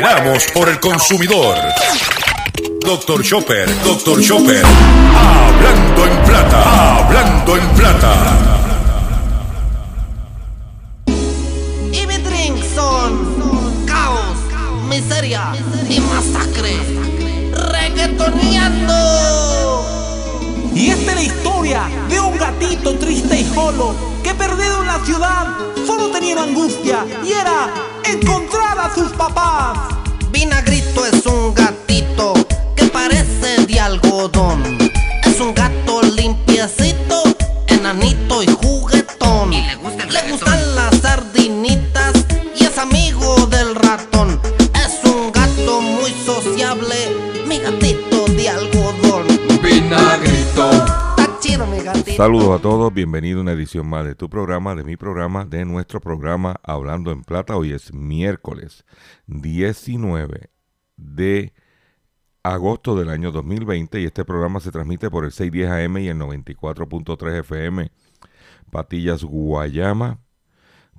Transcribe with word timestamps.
chavo. 0.00 0.14
Veramos 0.14 0.44
por 0.52 0.68
el 0.68 0.80
consumidor. 0.80 1.56
Doctor 2.80 3.22
Chopper, 3.22 3.82
Doctor 3.82 4.20
Chopper. 4.20 4.62
Hablando 4.64 6.06
en 6.06 6.22
plata, 6.24 6.96
hablando 6.98 7.56
en 7.56 7.68
plata. 7.70 8.14
Y 11.92 12.06
mi 12.06 12.16
drink 12.18 12.62
son 12.74 13.86
caos, 13.86 14.36
miseria 14.88 15.52
y 15.88 16.00
masacre. 16.00 16.76
Reggaetoneando. 17.52 18.94
Y 20.74 20.90
esta 20.90 21.12
es 21.12 21.16
la 21.16 21.22
historia 21.22 21.88
de 22.08 22.20
un 22.20 22.36
gatito 22.36 22.98
triste 22.98 23.36
y 23.40 23.44
solo 23.54 23.94
que 24.22 24.34
perdido 24.34 24.80
en 24.82 24.86
la 24.88 24.98
ciudad 25.04 25.46
solo 25.86 26.10
tenía 26.10 26.42
angustia 26.42 27.06
y 27.24 27.32
era 27.32 27.93
encontrar 28.06 28.78
a 28.78 28.94
sus 28.94 29.12
papás. 29.12 29.78
Vinagrito 30.30 31.06
es 31.06 31.24
un 31.26 31.54
gatito 31.54 32.34
que 32.76 32.84
parece 32.86 33.66
de 33.66 33.80
algodón. 33.80 34.78
Es 35.24 35.40
un 35.40 35.54
gato 35.54 35.73
Saludos 52.16 52.60
a 52.60 52.62
todos, 52.62 52.94
bienvenido 52.94 53.40
a 53.40 53.42
una 53.42 53.52
edición 53.52 53.88
más 53.88 54.04
de 54.04 54.14
tu 54.14 54.30
programa, 54.30 54.76
de 54.76 54.84
mi 54.84 54.96
programa, 54.96 55.44
de 55.44 55.64
nuestro 55.64 56.00
programa 56.00 56.60
Hablando 56.62 57.10
en 57.10 57.24
Plata. 57.24 57.56
Hoy 57.56 57.72
es 57.72 57.92
miércoles 57.92 58.84
19 59.26 60.48
de 60.96 61.52
agosto 62.44 62.94
del 62.94 63.10
año 63.10 63.32
2020 63.32 64.00
y 64.00 64.04
este 64.04 64.24
programa 64.24 64.60
se 64.60 64.70
transmite 64.70 65.10
por 65.10 65.24
el 65.24 65.32
610 65.32 65.68
AM 65.68 65.98
y 65.98 66.08
el 66.08 66.18
94.3 66.18 67.40
FM 67.40 67.90
Patillas 68.70 69.24
Guayama, 69.24 70.20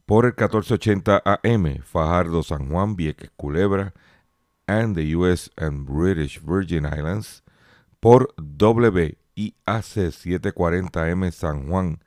por 0.05 0.25
el 0.25 0.31
1480 0.31 1.23
AM 1.23 1.79
Fajardo 1.81 2.44
San 2.44 2.69
Juan, 2.69 2.97
Vieques 2.97 3.31
Culebra, 3.38 3.94
and 4.67 4.97
the 4.97 5.16
US 5.16 5.50
and 5.55 5.88
British 5.89 6.41
Virgin 6.41 6.85
Islands, 6.85 7.41
por 8.02 8.33
WIAC 9.36 9.53
740M 9.66 11.31
San 11.31 11.67
Juan, 11.67 12.00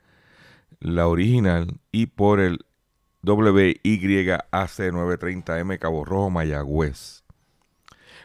la 0.79 1.07
original, 1.07 1.79
y 1.91 2.07
por 2.07 2.39
el 2.39 2.65
WYAC 3.23 4.49
930M 4.51 5.79
Cabo 5.79 6.05
Rojo 6.05 6.29
Mayagüez. 6.29 7.23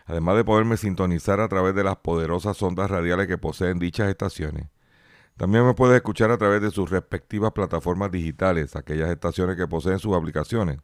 Además 0.06 0.36
de 0.36 0.44
poderme 0.44 0.76
sintonizar 0.76 1.40
a 1.40 1.48
través 1.48 1.74
de 1.74 1.84
las 1.84 1.96
poderosas 1.96 2.62
ondas 2.62 2.90
radiales 2.90 3.26
que 3.26 3.38
poseen 3.38 3.78
dichas 3.78 4.08
estaciones, 4.08 4.68
también 5.36 5.66
me 5.66 5.74
puedes 5.74 5.96
escuchar 5.96 6.30
a 6.30 6.38
través 6.38 6.62
de 6.62 6.70
sus 6.70 6.90
respectivas 6.90 7.52
plataformas 7.52 8.10
digitales, 8.10 8.76
aquellas 8.76 9.10
estaciones 9.10 9.56
que 9.56 9.66
poseen 9.66 9.98
sus 9.98 10.14
aplicaciones 10.14 10.78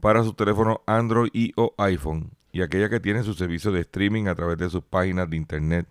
para 0.00 0.22
sus 0.22 0.36
teléfonos 0.36 0.78
Android 0.86 1.30
y 1.32 1.52
o 1.56 1.74
iPhone 1.78 2.30
y 2.52 2.62
aquellas 2.62 2.90
que 2.90 3.00
tienen 3.00 3.24
su 3.24 3.34
servicio 3.34 3.72
de 3.72 3.80
streaming 3.80 4.26
a 4.26 4.34
través 4.34 4.58
de 4.58 4.70
sus 4.70 4.82
páginas 4.82 5.28
de 5.28 5.36
internet 5.36 5.88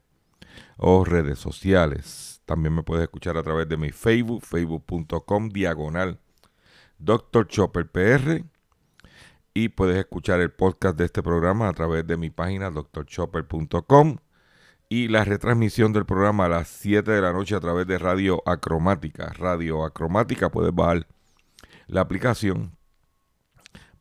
o 0.78 1.04
redes 1.04 1.40
sociales. 1.40 2.42
También 2.46 2.74
me 2.74 2.84
puedes 2.84 3.04
escuchar 3.04 3.38
a 3.38 3.44
través 3.44 3.68
de 3.68 3.78
mi 3.78 3.92
Facebook, 3.92 4.44
facebook.com 4.44 5.50
diagonal 5.50 6.20
Dr. 7.00 7.48
Chopper 7.48 7.88
PR 7.88 8.44
y 9.54 9.70
puedes 9.70 9.98
escuchar 9.98 10.40
el 10.40 10.52
podcast 10.52 10.98
de 10.98 11.06
este 11.06 11.24
programa 11.24 11.68
a 11.68 11.74
través 11.74 12.06
de 12.06 12.18
mi 12.18 12.30
página 12.30 12.70
drchopper.com 12.70 14.18
y 14.90 15.08
la 15.10 15.26
retransmisión 15.26 15.92
del 15.94 16.06
programa 16.06 16.46
a 16.46 16.50
las 16.50 16.68
7 16.68 17.12
de 17.12 17.22
la 17.22 17.34
noche 17.34 17.56
a 17.56 17.60
través 17.60 17.88
de 17.88 17.98
Radio 17.98 18.42
Acromática. 18.46 19.34
Radio 19.38 19.84
Acromática 19.84 20.50
puedes 20.50 20.74
bajar 20.74 21.08
la 21.88 22.02
aplicación 22.02 22.78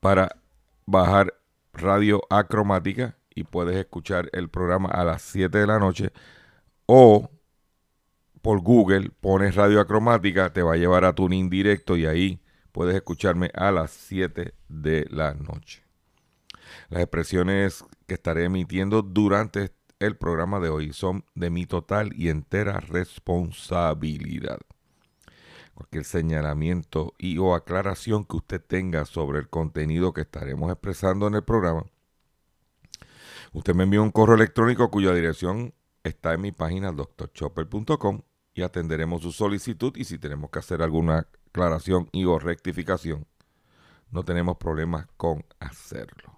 para 0.00 0.36
bajar 0.84 1.34
Radio 1.72 2.22
Acromática 2.31 3.16
y 3.34 3.44
puedes 3.44 3.76
escuchar 3.76 4.31
el 4.32 4.48
programa 4.48 4.88
a 4.91 5.04
las 5.04 5.22
7 5.22 5.59
de 5.59 5.66
la 5.66 5.78
noche 5.78 6.12
o 6.86 7.30
por 8.42 8.60
Google 8.60 9.10
pones 9.20 9.56
Radio 9.56 9.80
Acromática, 9.80 10.52
te 10.52 10.62
va 10.62 10.74
a 10.74 10.76
llevar 10.76 11.04
a 11.04 11.14
tu 11.14 11.28
directo 11.28 11.97
y 11.97 12.06
ahí 12.06 12.41
puedes 12.70 12.94
escucharme 12.94 13.50
a 13.54 13.72
las 13.72 13.91
7 13.91 14.54
de 14.69 15.06
la 15.10 15.34
noche. 15.34 15.82
Las 16.88 17.02
expresiones 17.02 17.84
que 18.06 18.14
estaré 18.14 18.44
emitiendo 18.44 19.02
durante 19.02 19.72
el 19.98 20.16
programa 20.16 20.60
de 20.60 20.69
hoy 20.69 20.92
son 20.92 21.24
de 21.34 21.50
mi 21.50 21.66
total 21.66 22.12
y 22.14 22.28
entera 22.28 22.80
responsabilidad. 22.80 24.60
Cualquier 25.74 26.04
señalamiento 26.04 27.14
y 27.18 27.38
o 27.38 27.54
aclaración 27.54 28.24
que 28.24 28.36
usted 28.36 28.62
tenga 28.64 29.04
sobre 29.06 29.41
el 29.41 29.48
contenido 29.48 30.12
que 30.12 30.22
estaremos 30.22 30.70
expresando 30.70 31.26
en 31.26 31.34
el 31.34 31.42
programa, 31.42 31.84
usted 33.53 33.74
me 33.74 33.84
envía 33.84 34.00
un 34.00 34.10
correo 34.10 34.36
electrónico 34.36 34.91
cuya 34.91 35.12
dirección 35.12 35.74
está 36.06 36.34
en 36.34 36.40
mi 36.40 36.52
página 36.52 36.92
drchopper.com 36.92 38.22
y 38.54 38.62
atenderemos 38.62 39.22
su 39.22 39.32
solicitud 39.32 39.94
y 39.96 40.04
si 40.04 40.18
tenemos 40.18 40.50
que 40.50 40.58
hacer 40.58 40.82
alguna 40.82 41.26
aclaración 41.48 42.08
y 42.12 42.24
o 42.24 42.38
rectificación, 42.38 43.26
no 44.10 44.24
tenemos 44.24 44.56
problemas 44.56 45.06
con 45.16 45.44
hacerlo. 45.60 46.36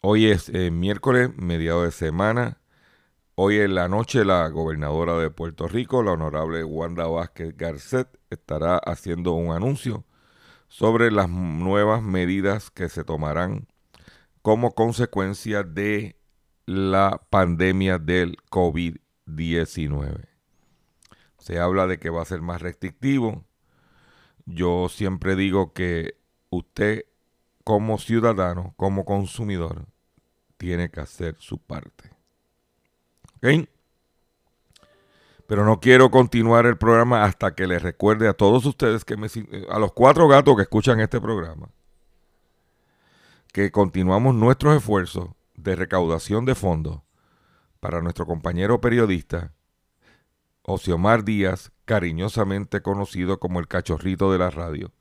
Hoy 0.00 0.30
es 0.30 0.48
eh, 0.48 0.70
miércoles, 0.70 1.30
mediado 1.36 1.84
de 1.84 1.90
semana. 1.90 2.60
Hoy 3.34 3.58
en 3.58 3.74
la 3.74 3.88
noche 3.88 4.24
la 4.24 4.48
gobernadora 4.48 5.18
de 5.18 5.30
Puerto 5.30 5.68
Rico, 5.68 6.02
la 6.02 6.12
honorable 6.12 6.64
Wanda 6.64 7.06
Vázquez 7.06 7.56
Garcet, 7.56 8.08
estará 8.30 8.78
haciendo 8.78 9.32
un 9.32 9.52
anuncio 9.52 10.04
sobre 10.68 11.10
las 11.10 11.28
nuevas 11.28 12.02
medidas 12.02 12.70
que 12.70 12.88
se 12.88 13.04
tomarán 13.04 13.66
como 14.40 14.74
consecuencia 14.74 15.62
de 15.62 16.19
la 16.70 17.20
pandemia 17.30 17.98
del 17.98 18.36
COVID-19. 18.48 20.24
Se 21.38 21.58
habla 21.58 21.88
de 21.88 21.98
que 21.98 22.10
va 22.10 22.22
a 22.22 22.26
ser 22.26 22.42
más 22.42 22.62
restrictivo. 22.62 23.44
Yo 24.46 24.88
siempre 24.88 25.34
digo 25.34 25.72
que 25.72 26.14
usted 26.48 27.06
como 27.64 27.98
ciudadano, 27.98 28.74
como 28.76 29.04
consumidor, 29.04 29.86
tiene 30.58 30.90
que 30.90 31.00
hacer 31.00 31.34
su 31.40 31.58
parte. 31.58 32.10
¿Ok? 33.38 33.68
Pero 35.48 35.64
no 35.64 35.80
quiero 35.80 36.12
continuar 36.12 36.66
el 36.66 36.78
programa 36.78 37.24
hasta 37.24 37.52
que 37.56 37.66
les 37.66 37.82
recuerde 37.82 38.28
a 38.28 38.34
todos 38.34 38.64
ustedes 38.64 39.04
que 39.04 39.16
me, 39.16 39.26
a 39.70 39.80
los 39.80 39.92
cuatro 39.92 40.28
gatos 40.28 40.54
que 40.54 40.62
escuchan 40.62 41.00
este 41.00 41.20
programa, 41.20 41.68
que 43.52 43.72
continuamos 43.72 44.36
nuestros 44.36 44.76
esfuerzos 44.76 45.30
de 45.62 45.76
recaudación 45.76 46.44
de 46.44 46.54
fondos 46.54 47.02
para 47.80 48.00
nuestro 48.00 48.26
compañero 48.26 48.80
periodista 48.80 49.52
Osiomar 50.62 51.24
Díaz, 51.24 51.72
cariñosamente 51.84 52.82
conocido 52.82 53.40
como 53.40 53.58
el 53.60 53.68
cachorrito 53.68 54.30
de 54.30 54.38
la 54.38 54.50
radio, 54.50 54.92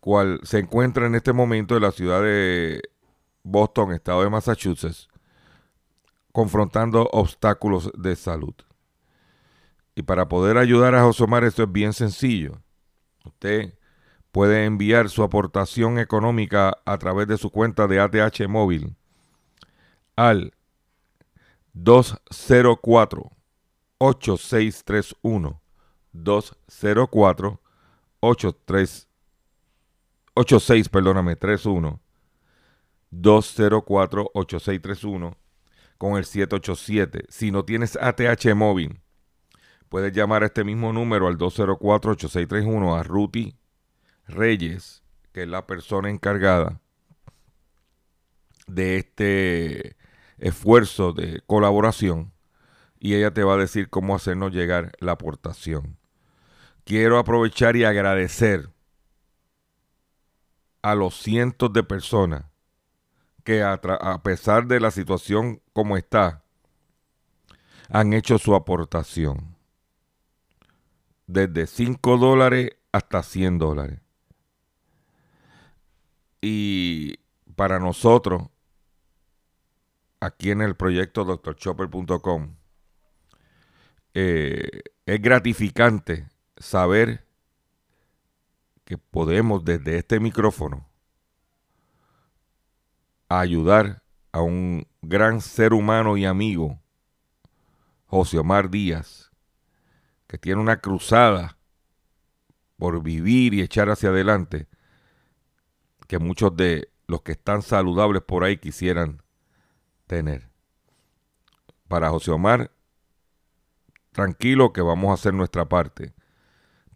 cual 0.00 0.40
se 0.42 0.58
encuentra 0.58 1.06
en 1.06 1.14
este 1.14 1.32
momento 1.32 1.76
en 1.76 1.82
la 1.82 1.92
ciudad 1.92 2.22
de 2.22 2.82
Boston, 3.42 3.92
estado 3.92 4.22
de 4.22 4.30
Massachusetts, 4.30 5.08
confrontando 6.32 7.08
obstáculos 7.12 7.90
de 7.96 8.16
salud. 8.16 8.54
Y 9.94 10.02
para 10.02 10.28
poder 10.28 10.58
ayudar 10.58 10.94
a 10.94 11.02
Josomar 11.02 11.44
esto 11.44 11.62
es 11.62 11.72
bien 11.72 11.92
sencillo. 11.92 12.60
Usted 13.24 13.78
puede 14.32 14.64
enviar 14.64 15.08
su 15.08 15.22
aportación 15.22 15.98
económica 15.98 16.76
a 16.84 16.98
través 16.98 17.28
de 17.28 17.38
su 17.38 17.50
cuenta 17.50 17.86
de 17.86 18.00
ATH 18.00 18.48
móvil 18.48 18.96
al 20.16 20.54
204 21.74 23.30
8631 23.98 25.60
204 26.12 27.60
83 28.20 29.08
86 30.34 30.88
perdóname 30.88 31.36
31 31.36 32.00
204 33.10 34.30
8631 34.34 35.36
con 35.98 36.16
el 36.16 36.24
787 36.24 37.26
si 37.28 37.50
no 37.50 37.64
tienes 37.64 37.96
ATH 37.96 38.54
móvil 38.54 39.00
puedes 39.88 40.12
llamar 40.12 40.42
a 40.42 40.46
este 40.46 40.64
mismo 40.64 40.92
número 40.92 41.26
al 41.28 41.36
204 41.36 42.12
8631 42.12 42.96
a 42.96 43.02
Ruti 43.02 43.56
Reyes 44.26 45.02
que 45.32 45.42
es 45.42 45.48
la 45.48 45.66
persona 45.66 46.08
encargada 46.08 46.80
de 48.66 48.96
este 48.96 49.96
esfuerzo 50.38 51.12
de 51.12 51.42
colaboración 51.46 52.32
y 52.98 53.14
ella 53.14 53.32
te 53.32 53.44
va 53.44 53.54
a 53.54 53.58
decir 53.58 53.88
cómo 53.90 54.14
hacernos 54.14 54.52
llegar 54.52 54.92
la 55.00 55.12
aportación. 55.12 55.98
Quiero 56.84 57.18
aprovechar 57.18 57.76
y 57.76 57.84
agradecer 57.84 58.70
a 60.82 60.94
los 60.94 61.16
cientos 61.16 61.72
de 61.72 61.82
personas 61.82 62.44
que 63.44 63.62
a, 63.62 63.74
a 63.74 64.22
pesar 64.22 64.66
de 64.66 64.80
la 64.80 64.90
situación 64.90 65.60
como 65.72 65.96
está, 65.96 66.44
han 67.88 68.12
hecho 68.12 68.38
su 68.38 68.54
aportación. 68.54 69.56
Desde 71.26 71.66
5 71.66 72.18
dólares 72.18 72.70
hasta 72.92 73.22
100 73.22 73.58
dólares. 73.58 74.00
Y 76.40 77.18
para 77.56 77.80
nosotros, 77.80 78.48
aquí 80.20 80.50
en 80.50 80.62
el 80.62 80.76
proyecto 80.76 81.24
drchopper.com, 81.24 82.56
eh, 84.14 84.82
es 85.04 85.22
gratificante 85.22 86.28
saber 86.56 87.26
que 88.84 88.98
podemos 88.98 89.64
desde 89.64 89.98
este 89.98 90.20
micrófono 90.20 90.88
ayudar 93.28 94.02
a 94.32 94.40
un 94.40 94.86
gran 95.02 95.40
ser 95.40 95.72
humano 95.72 96.16
y 96.16 96.24
amigo, 96.24 96.80
José 98.06 98.38
Omar 98.38 98.70
Díaz, 98.70 99.32
que 100.26 100.38
tiene 100.38 100.60
una 100.60 100.80
cruzada 100.80 101.58
por 102.76 103.02
vivir 103.02 103.54
y 103.54 103.62
echar 103.62 103.90
hacia 103.90 104.10
adelante, 104.10 104.68
que 106.06 106.18
muchos 106.18 106.54
de 106.56 106.90
los 107.06 107.22
que 107.22 107.32
están 107.32 107.62
saludables 107.62 108.22
por 108.22 108.44
ahí 108.44 108.58
quisieran 108.58 109.22
tener. 110.06 110.48
Para 111.88 112.10
José 112.10 112.30
Omar, 112.30 112.70
tranquilo 114.12 114.72
que 114.72 114.80
vamos 114.80 115.10
a 115.10 115.14
hacer 115.14 115.34
nuestra 115.34 115.68
parte. 115.68 116.14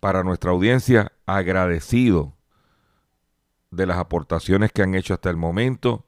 Para 0.00 0.22
nuestra 0.24 0.50
audiencia, 0.50 1.12
agradecido 1.26 2.36
de 3.70 3.86
las 3.86 3.98
aportaciones 3.98 4.72
que 4.72 4.82
han 4.82 4.94
hecho 4.94 5.14
hasta 5.14 5.30
el 5.30 5.36
momento, 5.36 6.06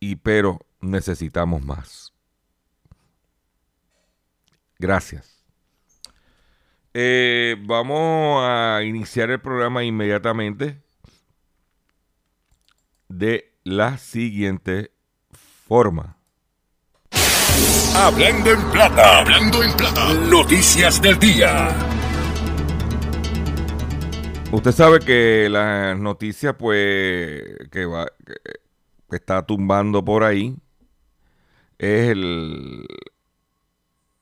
y 0.00 0.16
pero 0.16 0.60
necesitamos 0.80 1.62
más. 1.62 2.12
Gracias. 4.78 5.44
Eh, 6.94 7.56
vamos 7.66 8.40
a 8.44 8.82
iniciar 8.84 9.30
el 9.30 9.40
programa 9.40 9.82
inmediatamente 9.82 10.80
de 13.08 13.52
la 13.64 13.98
siguiente 13.98 14.93
forma. 15.74 16.16
Hablando 17.96 18.52
en 18.52 18.70
plata, 18.70 19.18
hablando 19.18 19.60
en 19.64 19.76
plata, 19.76 20.14
noticias 20.30 21.02
del 21.02 21.18
día. 21.18 21.68
Usted 24.52 24.70
sabe 24.70 25.00
que 25.00 25.48
la 25.50 25.96
noticia, 25.96 26.56
pues, 26.56 27.58
que 27.72 27.86
va, 27.86 28.06
que 29.10 29.16
está 29.16 29.44
tumbando 29.44 30.04
por 30.04 30.22
ahí, 30.22 30.54
es 31.78 32.10
el, 32.10 32.86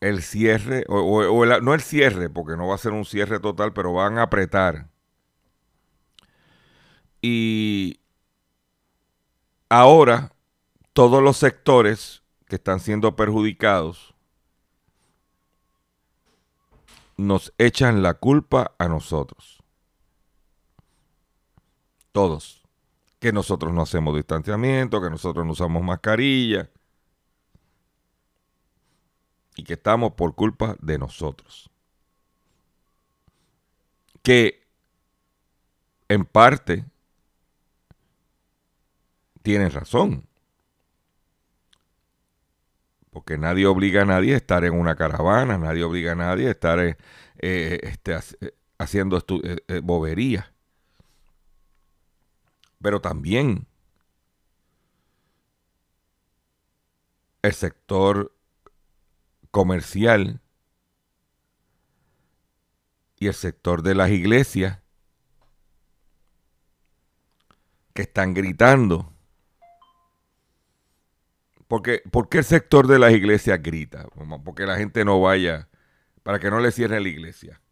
el 0.00 0.22
cierre, 0.22 0.87
o, 0.88 1.44
no 1.60 1.75
el 1.75 1.82
cierre, 1.82 2.31
porque 2.31 2.56
no 2.56 2.69
va 2.69 2.76
a 2.76 2.78
ser 2.78 2.93
un 2.93 3.04
cierre 3.04 3.40
total, 3.40 3.75
pero 3.75 3.93
van 3.93 4.16
a 4.16 4.22
apretar. 4.22 4.88
Y 7.20 8.00
ahora 9.69 10.31
todos 10.92 11.22
los 11.22 11.36
sectores 11.36 12.22
que 12.46 12.56
están 12.56 12.80
siendo 12.80 13.16
perjudicados 13.16 14.14
nos 17.16 17.52
echan 17.58 18.02
la 18.02 18.14
culpa 18.14 18.74
a 18.78 18.88
nosotros. 18.88 19.62
Todos. 22.10 22.62
Que 23.20 23.32
nosotros 23.32 23.72
no 23.72 23.82
hacemos 23.82 24.16
distanciamiento, 24.16 25.00
que 25.00 25.10
nosotros 25.10 25.46
no 25.46 25.52
usamos 25.52 25.82
mascarilla. 25.82 26.70
Y 29.54 29.64
que 29.64 29.74
estamos 29.74 30.12
por 30.12 30.34
culpa 30.34 30.76
de 30.80 30.98
nosotros. 30.98 31.70
Que 34.22 34.66
en 36.08 36.24
parte 36.24 36.84
tienen 39.42 39.70
razón. 39.70 40.26
Porque 43.12 43.37
nadie 43.37 43.67
obliga 43.67 44.03
a 44.03 44.05
nadie 44.06 44.32
a 44.32 44.38
estar 44.38 44.64
en 44.64 44.73
una 44.73 44.97
caravana, 44.97 45.59
nadie 45.59 45.85
obliga 45.85 46.12
a 46.12 46.14
nadie 46.14 46.49
a 46.49 46.53
estar 46.53 46.79
eh, 46.81 46.97
eh, 47.38 47.79
este, 47.82 48.14
eh, 48.41 48.55
haciendo 48.79 49.23
boberías. 49.82 50.50
Pero 52.81 53.03
también 53.03 53.67
el 57.43 57.53
sector 57.53 58.35
comercial 59.50 60.41
y 63.19 63.26
el 63.26 63.35
sector 63.35 63.82
de 63.82 63.94
las 63.94 64.11
iglesias 64.11 64.79
que 67.93 68.03
están 68.03 68.32
gritando 68.32 69.12
porque, 71.72 72.02
¿Por 72.10 72.28
qué 72.28 72.36
el 72.36 72.44
sector 72.44 72.86
de 72.86 72.98
las 72.98 73.14
iglesias 73.14 73.62
grita? 73.62 74.06
Porque 74.44 74.66
la 74.66 74.76
gente 74.76 75.06
no 75.06 75.22
vaya, 75.22 75.70
para 76.22 76.38
que 76.38 76.50
no 76.50 76.60
le 76.60 76.70
cierren 76.70 77.02
la 77.02 77.08
iglesia. 77.08 77.62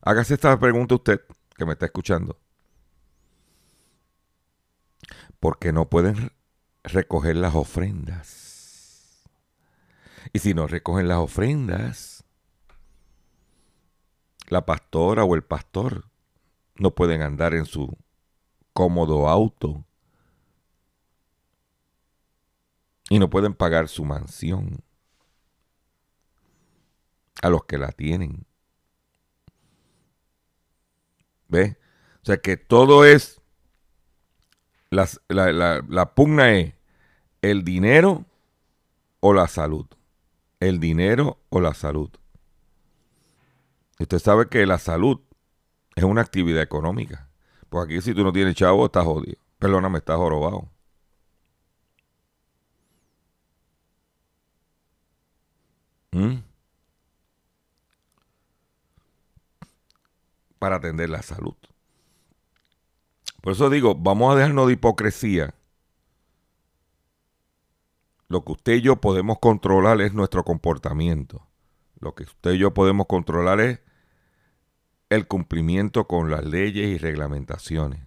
Hágase 0.00 0.32
esta 0.32 0.58
pregunta 0.58 0.94
usted, 0.94 1.20
que 1.54 1.66
me 1.66 1.74
está 1.74 1.84
escuchando. 1.84 2.40
¿Por 5.38 5.58
qué 5.58 5.74
no 5.74 5.90
pueden 5.90 6.32
recoger 6.82 7.36
las 7.36 7.54
ofrendas? 7.54 9.22
Y 10.32 10.38
si 10.38 10.54
no 10.54 10.66
recogen 10.66 11.08
las 11.08 11.18
ofrendas, 11.18 12.24
la 14.48 14.64
pastora 14.64 15.24
o 15.24 15.34
el 15.34 15.44
pastor 15.44 16.06
no 16.76 16.94
pueden 16.94 17.20
andar 17.20 17.52
en 17.52 17.66
su 17.66 17.98
cómodo 18.72 19.28
auto 19.28 19.84
y 23.08 23.18
no 23.18 23.30
pueden 23.30 23.54
pagar 23.54 23.88
su 23.88 24.04
mansión 24.04 24.82
a 27.42 27.50
los 27.50 27.64
que 27.64 27.78
la 27.78 27.92
tienen. 27.92 28.46
¿Ve? 31.48 31.76
O 32.22 32.26
sea 32.26 32.38
que 32.38 32.56
todo 32.56 33.04
es, 33.04 33.40
la, 34.90 35.06
la, 35.28 36.14
pugna 36.14 36.54
es 36.54 36.72
el 37.42 37.64
dinero 37.64 38.24
o 39.20 39.34
la 39.34 39.46
salud. 39.46 39.86
El 40.60 40.80
dinero 40.80 41.38
o 41.50 41.60
la 41.60 41.74
salud. 41.74 42.10
Usted 43.98 44.18
sabe 44.18 44.48
que 44.48 44.64
la 44.64 44.78
salud 44.78 45.20
es 45.94 46.04
una 46.04 46.22
actividad 46.22 46.62
económica. 46.62 47.28
Pues 47.68 47.84
aquí 47.84 48.00
si 48.00 48.14
tú 48.14 48.24
no 48.24 48.32
tienes 48.32 48.54
chavo, 48.54 48.86
estás 48.86 49.04
jodido. 49.04 49.36
Perdóname, 49.58 49.98
estás 49.98 50.16
jorobado. 50.16 50.70
¿Mm? 56.14 56.44
Para 60.60 60.76
atender 60.76 61.10
la 61.10 61.22
salud. 61.22 61.56
Por 63.42 63.52
eso 63.52 63.68
digo, 63.68 63.96
vamos 63.96 64.32
a 64.32 64.36
dejarnos 64.36 64.68
de 64.68 64.74
hipocresía. 64.74 65.54
Lo 68.28 68.44
que 68.44 68.52
usted 68.52 68.72
y 68.74 68.80
yo 68.82 69.00
podemos 69.00 69.38
controlar 69.40 70.00
es 70.00 70.14
nuestro 70.14 70.44
comportamiento. 70.44 71.46
Lo 71.98 72.14
que 72.14 72.22
usted 72.22 72.52
y 72.52 72.58
yo 72.58 72.72
podemos 72.72 73.06
controlar 73.08 73.60
es 73.60 73.80
el 75.10 75.26
cumplimiento 75.26 76.06
con 76.06 76.30
las 76.30 76.44
leyes 76.44 76.86
y 76.86 76.98
reglamentaciones. 76.98 78.06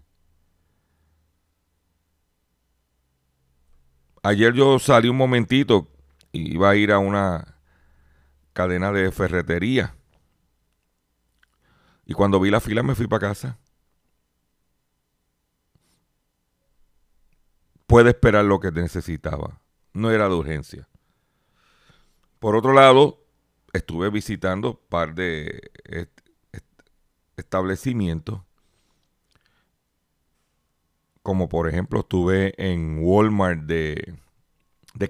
Ayer 4.24 4.54
yo 4.54 4.80
salí 4.80 5.10
un 5.10 5.18
momentito, 5.18 5.90
y 6.32 6.54
iba 6.54 6.70
a 6.70 6.76
ir 6.76 6.92
a 6.92 7.00
una 7.00 7.57
cadena 8.58 8.92
de 8.92 9.12
ferretería. 9.12 9.96
Y 12.08 12.16
cuando 12.16 12.40
vi 12.40 12.50
la 12.50 12.60
fila 12.60 12.82
me 12.82 12.96
fui 12.96 13.06
para 13.06 13.28
casa. 13.28 13.60
Puede 17.86 18.10
esperar 18.10 18.46
lo 18.46 18.60
que 18.60 18.72
necesitaba. 18.72 19.62
No 19.94 20.10
era 20.10 20.28
de 20.28 20.34
urgencia. 20.34 20.90
Por 22.40 22.56
otro 22.56 22.74
lado, 22.74 23.24
estuve 23.74 24.10
visitando 24.10 24.72
un 24.72 24.80
par 24.90 25.14
de 25.14 25.62
establecimientos. 27.36 28.42
Como 31.22 31.48
por 31.48 31.70
ejemplo 31.70 32.00
estuve 32.00 32.56
en 32.58 33.04
Walmart 33.04 33.66
de, 33.66 34.18
de 34.96 35.10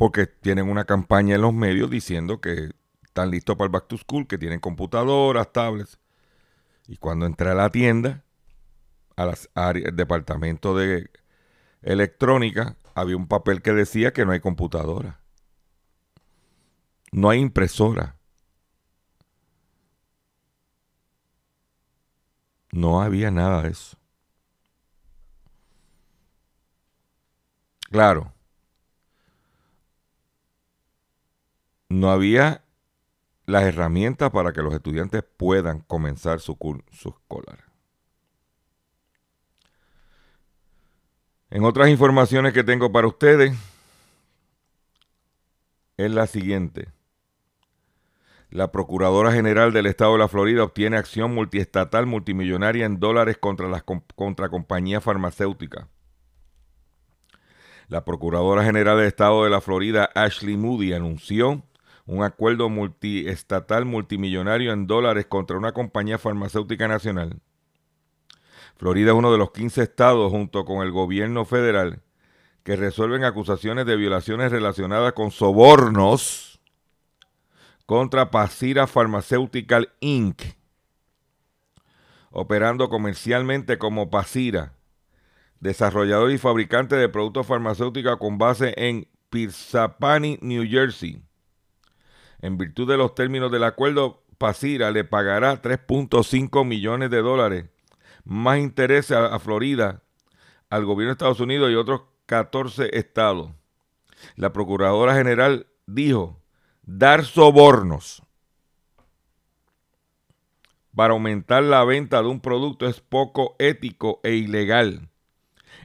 porque 0.00 0.26
tienen 0.26 0.70
una 0.70 0.86
campaña 0.86 1.34
en 1.34 1.42
los 1.42 1.52
medios 1.52 1.90
diciendo 1.90 2.40
que 2.40 2.70
están 3.02 3.30
listos 3.30 3.56
para 3.56 3.66
el 3.66 3.70
back 3.70 3.86
to 3.86 3.98
school, 3.98 4.26
que 4.26 4.38
tienen 4.38 4.58
computadoras, 4.58 5.52
tablets. 5.52 5.98
Y 6.88 6.96
cuando 6.96 7.26
entré 7.26 7.50
a 7.50 7.54
la 7.54 7.68
tienda, 7.68 8.24
a 9.14 9.26
las 9.26 9.50
áreas, 9.54 9.94
departamento 9.94 10.74
de 10.74 11.10
electrónica, 11.82 12.78
había 12.94 13.14
un 13.14 13.28
papel 13.28 13.60
que 13.60 13.74
decía 13.74 14.14
que 14.14 14.24
no 14.24 14.32
hay 14.32 14.40
computadora. 14.40 15.20
No 17.12 17.28
hay 17.28 17.40
impresora. 17.40 18.16
No 22.72 23.02
había 23.02 23.30
nada 23.30 23.64
de 23.64 23.68
eso. 23.72 23.98
Claro. 27.90 28.32
No 31.90 32.10
había 32.10 32.62
las 33.46 33.64
herramientas 33.64 34.30
para 34.30 34.52
que 34.52 34.62
los 34.62 34.72
estudiantes 34.72 35.24
puedan 35.36 35.80
comenzar 35.80 36.38
su 36.40 36.56
curso 36.56 37.10
escolar. 37.10 37.64
En 41.50 41.64
otras 41.64 41.88
informaciones 41.88 42.52
que 42.52 42.62
tengo 42.62 42.92
para 42.92 43.08
ustedes, 43.08 43.58
es 45.96 46.10
la 46.12 46.28
siguiente. 46.28 46.88
La 48.50 48.70
Procuradora 48.70 49.32
General 49.32 49.72
del 49.72 49.86
Estado 49.86 50.12
de 50.12 50.18
la 50.20 50.28
Florida 50.28 50.62
obtiene 50.62 50.96
acción 50.96 51.34
multiestatal 51.34 52.06
multimillonaria 52.06 52.86
en 52.86 53.00
dólares 53.00 53.36
contra 53.36 53.68
las 53.68 53.82
contra 54.14 54.48
compañías 54.48 55.02
farmacéuticas. 55.02 55.88
La 57.88 58.04
Procuradora 58.04 58.62
General 58.62 58.96
del 58.96 59.08
Estado 59.08 59.42
de 59.42 59.50
la 59.50 59.60
Florida, 59.60 60.08
Ashley 60.14 60.56
Moody, 60.56 60.92
anunció 60.92 61.64
un 62.10 62.24
acuerdo 62.24 62.68
multiestatal 62.68 63.84
multimillonario 63.84 64.72
en 64.72 64.88
dólares 64.88 65.26
contra 65.26 65.56
una 65.56 65.70
compañía 65.70 66.18
farmacéutica 66.18 66.88
nacional. 66.88 67.40
Florida 68.76 69.12
es 69.12 69.16
uno 69.16 69.30
de 69.30 69.38
los 69.38 69.52
15 69.52 69.84
estados, 69.84 70.32
junto 70.32 70.64
con 70.64 70.82
el 70.84 70.90
gobierno 70.90 71.44
federal, 71.44 72.02
que 72.64 72.74
resuelven 72.74 73.22
acusaciones 73.22 73.86
de 73.86 73.94
violaciones 73.94 74.50
relacionadas 74.50 75.12
con 75.12 75.30
sobornos 75.30 76.60
contra 77.86 78.32
Pasira 78.32 78.88
Pharmaceutical 78.88 79.92
Inc., 80.00 80.42
operando 82.32 82.88
comercialmente 82.88 83.78
como 83.78 84.10
Pasira, 84.10 84.72
desarrollador 85.60 86.32
y 86.32 86.38
fabricante 86.38 86.96
de 86.96 87.08
productos 87.08 87.46
farmacéuticos 87.46 88.16
con 88.16 88.36
base 88.36 88.74
en 88.76 89.06
Pirsapani, 89.30 90.40
New 90.42 90.68
Jersey. 90.68 91.22
En 92.42 92.56
virtud 92.56 92.88
de 92.88 92.96
los 92.96 93.14
términos 93.14 93.52
del 93.52 93.64
acuerdo, 93.64 94.22
Pasira 94.38 94.90
le 94.90 95.04
pagará 95.04 95.60
3.5 95.60 96.64
millones 96.64 97.10
de 97.10 97.20
dólares 97.20 97.66
más 98.24 98.58
intereses 98.58 99.16
a, 99.16 99.26
a 99.26 99.38
Florida, 99.38 100.02
al 100.70 100.84
gobierno 100.84 101.10
de 101.10 101.12
Estados 101.12 101.40
Unidos 101.40 101.70
y 101.70 101.74
otros 101.74 102.02
14 102.26 102.96
estados. 102.96 103.50
La 104.36 104.52
Procuradora 104.52 105.14
General 105.14 105.66
dijo 105.86 106.40
dar 106.82 107.24
sobornos 107.24 108.22
para 110.94 111.12
aumentar 111.12 111.62
la 111.62 111.84
venta 111.84 112.20
de 112.20 112.28
un 112.28 112.40
producto 112.40 112.86
es 112.86 113.00
poco 113.00 113.56
ético 113.58 114.20
e 114.22 114.34
ilegal. 114.34 115.08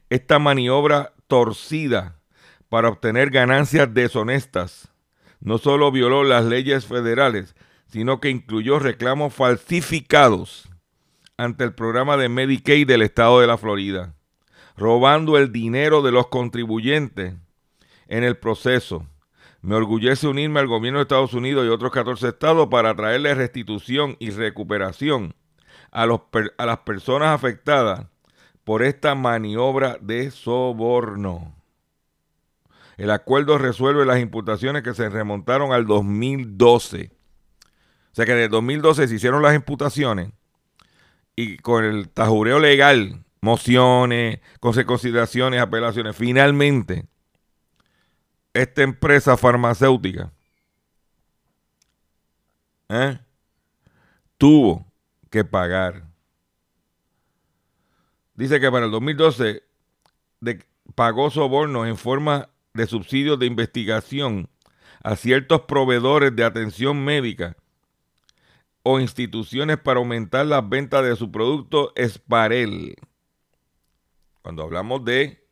Esta 0.09 0.39
maniobra 0.39 1.13
torcida 1.27 2.19
para 2.69 2.89
obtener 2.89 3.29
ganancias 3.29 3.93
deshonestas 3.93 4.91
no 5.45 5.57
solo 5.57 5.91
violó 5.91 6.23
las 6.23 6.43
leyes 6.43 6.85
federales, 6.85 7.55
sino 7.87 8.19
que 8.19 8.29
incluyó 8.29 8.79
reclamos 8.79 9.33
falsificados 9.33 10.69
ante 11.37 11.63
el 11.63 11.73
programa 11.73 12.17
de 12.17 12.27
Medicaid 12.27 12.87
del 12.87 13.01
estado 13.01 13.39
de 13.39 13.47
la 13.47 13.57
Florida, 13.57 14.15
robando 14.75 15.37
el 15.37 15.53
dinero 15.53 16.01
de 16.01 16.11
los 16.11 16.27
contribuyentes 16.27 17.35
en 18.07 18.23
el 18.23 18.37
proceso 18.37 19.07
me 19.65 19.73
orgullece 19.73 20.27
unirme 20.27 20.59
al 20.59 20.67
gobierno 20.67 20.99
de 20.99 21.03
Estados 21.03 21.33
Unidos 21.33 21.65
y 21.65 21.69
otros 21.69 21.91
14 21.91 22.27
estados 22.27 22.67
para 22.67 22.93
traerle 22.95 23.33
restitución 23.33 24.15
y 24.19 24.29
recuperación 24.29 25.33
a, 25.91 26.03
a 26.03 26.65
las 26.67 26.77
personas 26.85 27.29
afectadas 27.29 28.05
por 28.63 28.83
esta 28.83 29.15
maniobra 29.15 29.97
de 29.99 30.29
soborno. 30.29 31.55
El 32.97 33.11
acuerdo 33.11 33.57
resuelve 33.57 34.05
las 34.05 34.19
imputaciones 34.19 34.83
que 34.83 34.93
se 34.93 35.09
remontaron 35.09 35.73
al 35.73 35.85
2012. 35.85 37.11
O 37.11 38.15
sea 38.15 38.25
que 38.25 38.33
de 38.33 38.47
2012 38.47 39.07
se 39.07 39.15
hicieron 39.15 39.41
las 39.41 39.55
imputaciones 39.55 40.31
y 41.35 41.57
con 41.57 41.83
el 41.83 42.09
tajureo 42.09 42.59
legal, 42.59 43.23
mociones, 43.41 44.39
consideraciones, 44.61 45.61
apelaciones, 45.61 46.15
finalmente 46.15 47.05
esta 48.53 48.83
empresa 48.83 49.35
farmacéutica 49.35 50.31
¿eh? 52.87 53.19
tuvo 54.37 54.85
que 55.29 55.43
pagar. 55.43 56.05
Dice 58.33 58.59
que 58.61 58.71
para 58.71 58.85
el 58.85 58.91
2012 58.91 59.61
pagó 60.95 61.29
sobornos 61.29 61.87
en 61.87 61.97
forma 61.97 62.49
de 62.75 62.85
subsidios 62.85 63.39
de 63.39 63.47
investigación 63.47 64.47
a 65.03 65.15
ciertos 65.15 65.61
proveedores 65.61 66.35
de 66.35 66.43
atención 66.43 67.03
médica 67.03 67.57
o 68.83 68.99
instituciones 68.99 69.77
para 69.79 69.99
aumentar 69.99 70.45
las 70.45 70.67
ventas 70.69 71.03
de 71.03 71.15
su 71.15 71.31
producto 71.31 71.91
Esparel. 71.95 72.95
Cuando 74.43 74.61
hablamos 74.61 75.03
de 75.03 75.43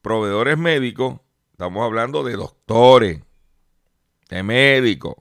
proveedores 0.00 0.56
médicos, 0.56 1.20
Estamos 1.56 1.86
hablando 1.86 2.22
de 2.22 2.34
doctores, 2.34 3.22
de 4.28 4.42
médicos. 4.42 5.14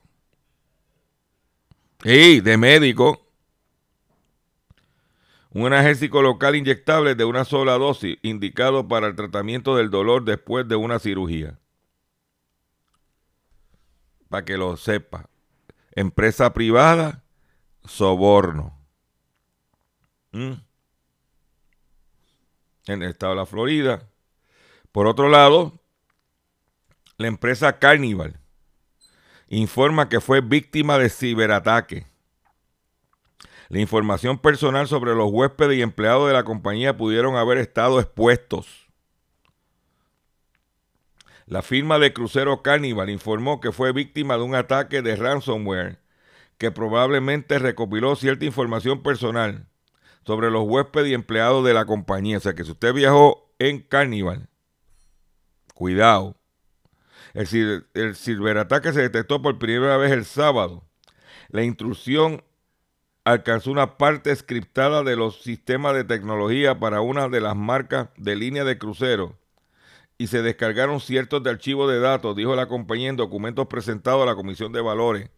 Sí, 2.04 2.42
de 2.42 2.58
médicos. 2.58 3.20
Un 5.56 5.68
analgésico 5.68 6.22
local 6.22 6.58
inyectable 6.58 7.16
de 7.16 7.24
una 7.24 7.46
sola 7.46 7.78
dosis, 7.78 8.18
indicado 8.24 8.90
para 8.90 9.08
el 9.08 9.16
tratamiento 9.16 9.78
del 9.78 9.90
dolor 9.90 10.26
después 10.26 10.68
de 10.68 10.76
una 10.76 11.00
cirugía. 11.00 11.58
Para 14.28 14.44
que 14.44 14.58
lo 14.58 14.76
sepa. 14.76 15.30
Empresa 15.92 16.52
privada, 16.52 17.24
soborno. 17.86 18.78
¿Mm? 20.34 20.56
En 22.88 23.02
el 23.02 23.12
estado 23.12 23.32
de 23.32 23.38
la 23.38 23.46
Florida. 23.46 24.10
Por 24.92 25.08
otro 25.08 25.30
lado, 25.30 25.80
la 27.16 27.28
empresa 27.28 27.80
Carnival 27.80 28.42
informa 29.48 30.10
que 30.10 30.20
fue 30.20 30.42
víctima 30.42 30.98
de 30.98 31.10
ciberataque. 31.10 32.08
La 33.70 33.80
información 33.80 34.38
personal 34.38 34.88
sobre 34.88 35.16
los 35.16 35.32
huéspedes 35.32 35.78
y 35.78 35.82
empleados 35.82 36.28
de 36.28 36.34
la 36.34 36.44
compañía 36.44 36.98
pudieron 36.98 37.36
haber 37.36 37.58
estado 37.58 38.00
expuestos. 38.00 38.88
La 41.48 41.62
firma 41.62 42.00
de 42.00 42.14
crucero 42.14 42.62
Carnival 42.64 43.10
informó 43.10 43.60
que 43.60 43.72
fue 43.72 43.92
víctima 43.92 44.38
de 44.38 44.44
un 44.44 44.56
ataque 44.56 45.02
de 45.02 45.16
ransomware 45.16 46.00
que 46.58 46.72
probablemente 46.72 47.60
recopiló 47.60 48.16
cierta 48.16 48.46
información 48.46 49.04
personal 49.04 49.68
sobre 50.26 50.50
los 50.50 50.64
huéspedes 50.64 51.10
y 51.10 51.14
empleados 51.14 51.64
de 51.66 51.74
la 51.74 51.86
compañía. 51.86 52.38
O 52.38 52.42
sea 52.42 52.54
que 52.54 52.64
si 52.64 52.72
usted 52.72 52.94
viajó 52.94 53.54
en 53.60 53.82
Carnival, 53.82 54.50
cuidado, 55.76 56.36
el, 57.36 58.16
ciberataque 58.16 58.94
se 58.94 59.02
detectó 59.02 59.42
por 59.42 59.60
primera 59.60 59.98
vez 59.98 60.12
el 60.12 60.26
sábado. 60.26 60.84
La 61.50 61.64
intrusión 61.64 62.44
alcanzó 63.26 63.72
una 63.72 63.98
parte 63.98 64.34
scriptada 64.36 65.04
de 65.04 65.16
los 65.16 65.42
sistemas 65.42 65.96
de 65.96 66.04
tecnología 66.04 66.80
para 66.80 67.02
una 67.02 67.28
de 67.28 67.42
las 67.42 67.56
marcas 67.56 68.10
de 68.18 68.36
línea 68.36 68.64
de 68.64 68.78
crucero 68.78 69.36
y 70.18 70.28
se 70.28 70.42
descargaron 70.42 71.02
ciertos 71.02 71.44
de 71.44 71.50
archivos 71.50 71.92
de 71.92 72.00
datos, 72.00 72.36
dijo 72.36 72.56
la 72.56 72.68
compañía 72.68 73.10
en 73.10 73.18
documentos 73.18 73.68
presentados 73.68 74.24
a 74.24 74.28
la 74.28 74.36
Comisión 74.36 74.72
de 74.72 74.80
Valores, 74.80 75.30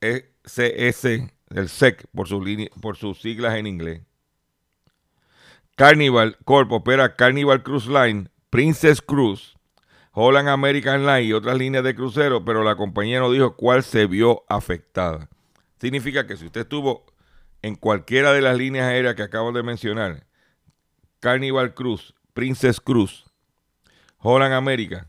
ECS, 0.00 1.04
el 1.50 1.68
SEC, 1.68 2.06
por, 2.14 2.28
por 2.80 2.96
sus 2.96 3.20
siglas 3.20 3.56
en 3.56 3.66
inglés. 3.66 4.02
Carnival 5.74 6.36
Corp 6.44 6.70
opera 6.70 7.16
Carnival 7.16 7.62
Cruise 7.62 7.88
Line, 7.88 8.28
Princess 8.50 9.00
Cruise, 9.00 9.56
Holland 10.12 10.48
American 10.48 11.06
Line 11.06 11.22
y 11.22 11.32
otras 11.32 11.56
líneas 11.56 11.82
de 11.84 11.94
crucero, 11.94 12.44
pero 12.44 12.62
la 12.62 12.76
compañía 12.76 13.18
no 13.18 13.32
dijo 13.32 13.56
cuál 13.56 13.82
se 13.82 14.06
vio 14.06 14.44
afectada. 14.48 15.30
Significa 15.82 16.28
que 16.28 16.36
si 16.36 16.46
usted 16.46 16.60
estuvo 16.60 17.04
en 17.60 17.74
cualquiera 17.74 18.32
de 18.32 18.40
las 18.40 18.56
líneas 18.56 18.86
aéreas 18.86 19.16
que 19.16 19.24
acabo 19.24 19.50
de 19.50 19.64
mencionar, 19.64 20.28
Carnival 21.18 21.74
Cruise, 21.74 22.14
Princess 22.34 22.80
Cruise, 22.80 23.24
Holland 24.18 24.54
America, 24.54 25.08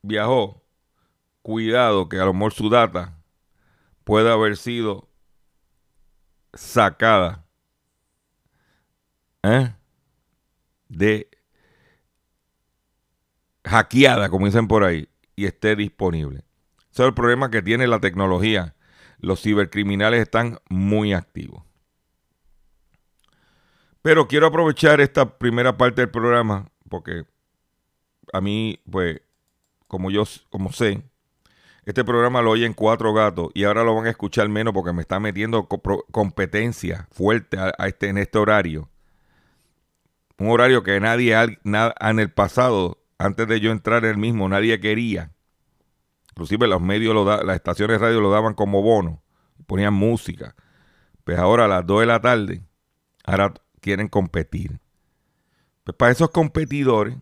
viajó, 0.00 0.64
cuidado 1.42 2.08
que 2.08 2.18
a 2.18 2.24
lo 2.24 2.32
mejor 2.32 2.54
su 2.54 2.70
data 2.70 3.18
pueda 4.04 4.32
haber 4.32 4.56
sido 4.56 5.10
sacada 6.54 7.44
¿eh? 9.42 9.74
de 10.88 11.28
hackeada, 13.62 14.30
como 14.30 14.46
dicen 14.46 14.68
por 14.68 14.84
ahí, 14.84 15.06
y 15.36 15.44
esté 15.44 15.76
disponible. 15.76 16.46
Ese 16.90 17.02
es 17.02 17.08
el 17.08 17.12
problema 17.12 17.50
que 17.50 17.60
tiene 17.60 17.86
la 17.86 18.00
tecnología. 18.00 18.74
Los 19.24 19.42
cibercriminales 19.42 20.20
están 20.20 20.58
muy 20.68 21.12
activos. 21.12 21.64
Pero 24.02 24.28
quiero 24.28 24.46
aprovechar 24.46 25.00
esta 25.00 25.38
primera 25.38 25.76
parte 25.76 26.02
del 26.02 26.10
programa 26.10 26.66
porque 26.88 27.24
a 28.32 28.40
mí, 28.40 28.80
pues, 28.90 29.20
como 29.86 30.10
yo 30.10 30.24
como 30.50 30.72
sé, 30.72 31.02
este 31.84 32.04
programa 32.04 32.40
lo 32.40 32.50
oyen 32.50 32.72
cuatro 32.72 33.12
gatos 33.12 33.50
y 33.54 33.64
ahora 33.64 33.84
lo 33.84 33.94
van 33.94 34.06
a 34.06 34.10
escuchar 34.10 34.48
menos 34.48 34.72
porque 34.72 34.92
me 34.92 35.02
está 35.02 35.20
metiendo 35.20 35.68
competencia 35.68 37.08
fuerte 37.10 37.58
a, 37.58 37.72
este, 37.86 38.08
en 38.08 38.18
este 38.18 38.38
horario. 38.38 38.88
Un 40.38 40.50
horario 40.50 40.82
que 40.82 40.98
nadie 41.00 41.34
en 41.34 42.18
el 42.18 42.30
pasado, 42.32 43.02
antes 43.18 43.46
de 43.46 43.60
yo 43.60 43.70
entrar 43.70 44.04
en 44.04 44.12
el 44.12 44.16
mismo, 44.16 44.48
nadie 44.48 44.80
quería. 44.80 45.33
Inclusive 46.34 46.66
los 46.66 46.80
medios, 46.80 47.14
lo 47.14 47.24
las 47.24 47.54
estaciones 47.54 48.00
de 48.00 48.06
radio 48.06 48.20
lo 48.20 48.28
daban 48.28 48.54
como 48.54 48.82
bono. 48.82 49.22
Ponían 49.68 49.94
música. 49.94 50.56
Pues 51.22 51.38
ahora 51.38 51.66
a 51.66 51.68
las 51.68 51.86
2 51.86 52.00
de 52.00 52.06
la 52.06 52.20
tarde, 52.20 52.62
ahora 53.24 53.54
quieren 53.80 54.08
competir. 54.08 54.80
Pues 55.84 55.96
para 55.96 56.10
esos 56.10 56.30
competidores, 56.30 57.16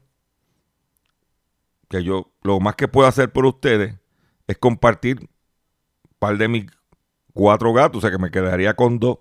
que 1.90 2.02
yo 2.02 2.32
lo 2.42 2.58
más 2.58 2.74
que 2.74 2.88
puedo 2.88 3.06
hacer 3.06 3.30
por 3.30 3.44
ustedes 3.44 3.96
es 4.46 4.56
compartir 4.56 5.20
un 5.20 5.28
par 6.18 6.38
de 6.38 6.48
mis 6.48 6.66
cuatro 7.34 7.74
gatos, 7.74 7.98
o 7.98 8.00
sea 8.00 8.10
que 8.10 8.18
me 8.18 8.30
quedaría 8.30 8.74
con 8.74 8.98
dos. 8.98 9.18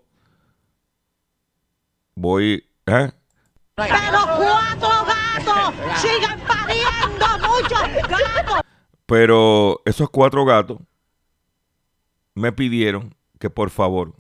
Voy, 2.16 2.66
¿eh? 2.86 3.12
Pero 3.76 3.96
cuatro 4.38 4.90
gatos, 5.06 5.76
sigan 5.98 6.40
pariendo 6.48 7.26
muchos 7.46 8.10
gatos. 8.10 8.61
Pero 9.12 9.82
esos 9.84 10.10
cuatro 10.10 10.46
gatos 10.46 10.80
me 12.34 12.54
pidieron 12.54 13.14
que 13.40 13.50
por 13.50 13.70
favor 13.70 14.16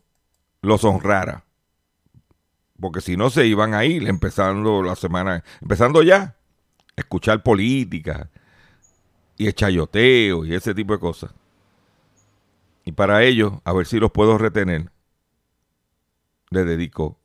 los 0.61 0.83
honrara. 0.83 1.45
Porque 2.77 2.99
si 2.99 3.15
no 3.15 3.29
se 3.29 3.47
iban 3.47 3.73
a 3.73 3.85
ir 3.85 4.05
empezando 4.09 4.83
la 4.83 4.97
semana, 4.97 5.45
empezando 5.61 6.03
ya, 6.03 6.35
escuchar 6.97 7.41
política, 7.41 8.29
y 9.37 9.47
el 9.47 9.55
y 10.45 10.55
ese 10.55 10.75
tipo 10.75 10.91
de 10.91 10.99
cosas. 10.99 11.31
Y 12.83 12.91
para 12.91 13.23
ello, 13.23 13.61
a 13.63 13.71
ver 13.71 13.85
si 13.85 13.97
los 13.97 14.11
puedo 14.11 14.37
retener, 14.37 14.91
le 16.49 16.65
dedico 16.65 17.17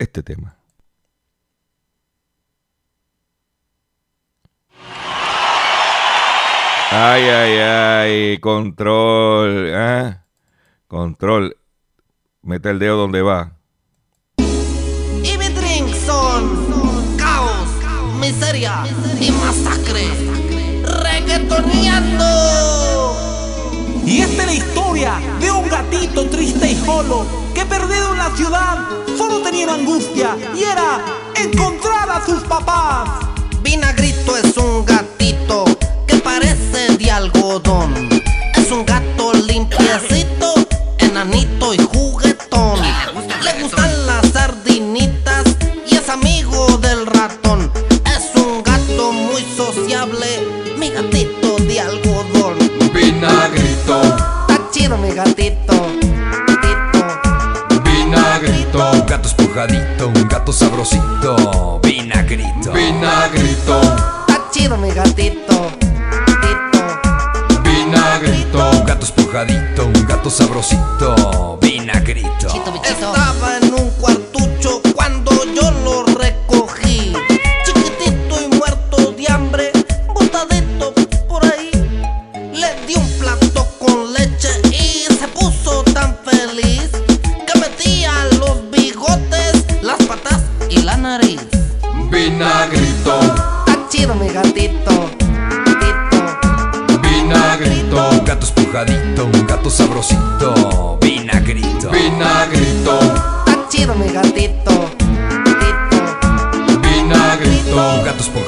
este 0.00 0.24
tema. 0.24 0.56
Ay, 6.98 7.24
ay, 7.24 7.58
ay, 7.58 8.38
control, 8.38 9.68
¿eh? 9.68 10.16
control. 10.88 11.54
Mete 12.40 12.70
el 12.70 12.78
dedo 12.78 12.96
donde 12.96 13.20
va. 13.20 13.52
Y 14.38 15.36
mi 15.36 15.48
drink 15.50 15.94
son 16.06 17.14
caos, 17.18 17.68
miseria 18.18 18.82
y 19.20 19.30
masacre 19.30 20.08
reggaetoneando. 21.02 22.24
Y 24.06 24.22
esta 24.22 24.44
es 24.44 24.46
la 24.46 24.54
historia 24.54 25.20
de 25.38 25.50
un 25.50 25.68
gatito 25.68 26.30
triste 26.30 26.70
y 26.70 26.76
solo 26.76 27.26
que 27.54 27.66
perdido 27.66 28.12
en 28.12 28.18
la 28.18 28.30
ciudad 28.30 28.78
solo 29.18 29.42
tenía 29.42 29.70
angustia 29.74 30.34
y 30.54 30.62
era 30.62 31.04
encontrar 31.44 32.08
a 32.08 32.24
sus 32.24 32.42
papás. 32.44 33.10
Vinagrito 33.62 34.34
es 34.38 34.56
un 34.56 34.86
gatito 34.86 35.66
de 36.98 37.10
algodón. 37.10 38.08
Es 38.54 38.70
un 38.70 38.84
gato 38.86 39.32
limpiecito, 39.32 40.54
enanito 40.98 41.74
y 41.74 41.78
juguetón. 41.78 42.80
Le 43.42 43.62
gustan 43.62 44.06
las 44.06 44.26
sardinitas 44.32 45.44
y 45.86 45.96
es 45.96 46.08
amigo 46.08 46.78
del 46.78 47.06
ratón. 47.06 47.70
Es 48.04 48.30
un 48.40 48.62
gato 48.62 49.12
muy 49.12 49.44
sociable 49.56 50.26
mi 50.78 50.90
gatito 50.90 51.56
de 51.56 51.80
algodón. 51.80 52.58
Vinagrito. 52.94 54.02
Está 54.48 54.70
chido 54.70 54.96
mi 54.96 55.10
gatito. 55.10 55.74
gatito. 56.46 57.82
Vinagrito. 57.84 58.90
Un 58.92 59.06
gato 59.06 59.28
espujadito, 59.28 60.08
un 60.08 60.28
gato 60.28 60.52
sabrosito. 60.52 61.80
Vinagrito. 61.82 62.72
Vinagrito. 62.72 63.80
Está 63.82 64.50
chido 64.50 64.76
mi 64.78 64.88
gatito. 64.90 65.06
gatito. 65.16 65.55
Sabrosito. 70.36 71.56
Vinagrito. 71.62 73.15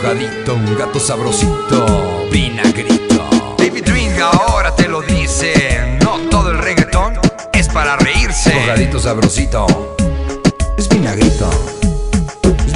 Un 0.09 0.14
gato 0.14 0.25
espujadito, 0.25 0.55
un 0.55 0.79
gato 0.79 0.99
sabrosito. 0.99 2.29
Vinagrito. 2.33 3.29
David 3.59 3.88
Ring 3.88 4.18
ahora 4.18 4.75
te 4.75 4.88
lo 4.88 5.03
dice. 5.03 5.99
No 6.03 6.16
todo 6.31 6.51
el 6.51 6.59
reggaetón 6.59 7.18
es 7.53 7.68
para 7.68 7.97
reírse. 7.97 8.49
Espujadito 8.49 8.99
sabrosito. 8.99 9.66
Es 10.79 10.88
vinagrito. 10.88 11.51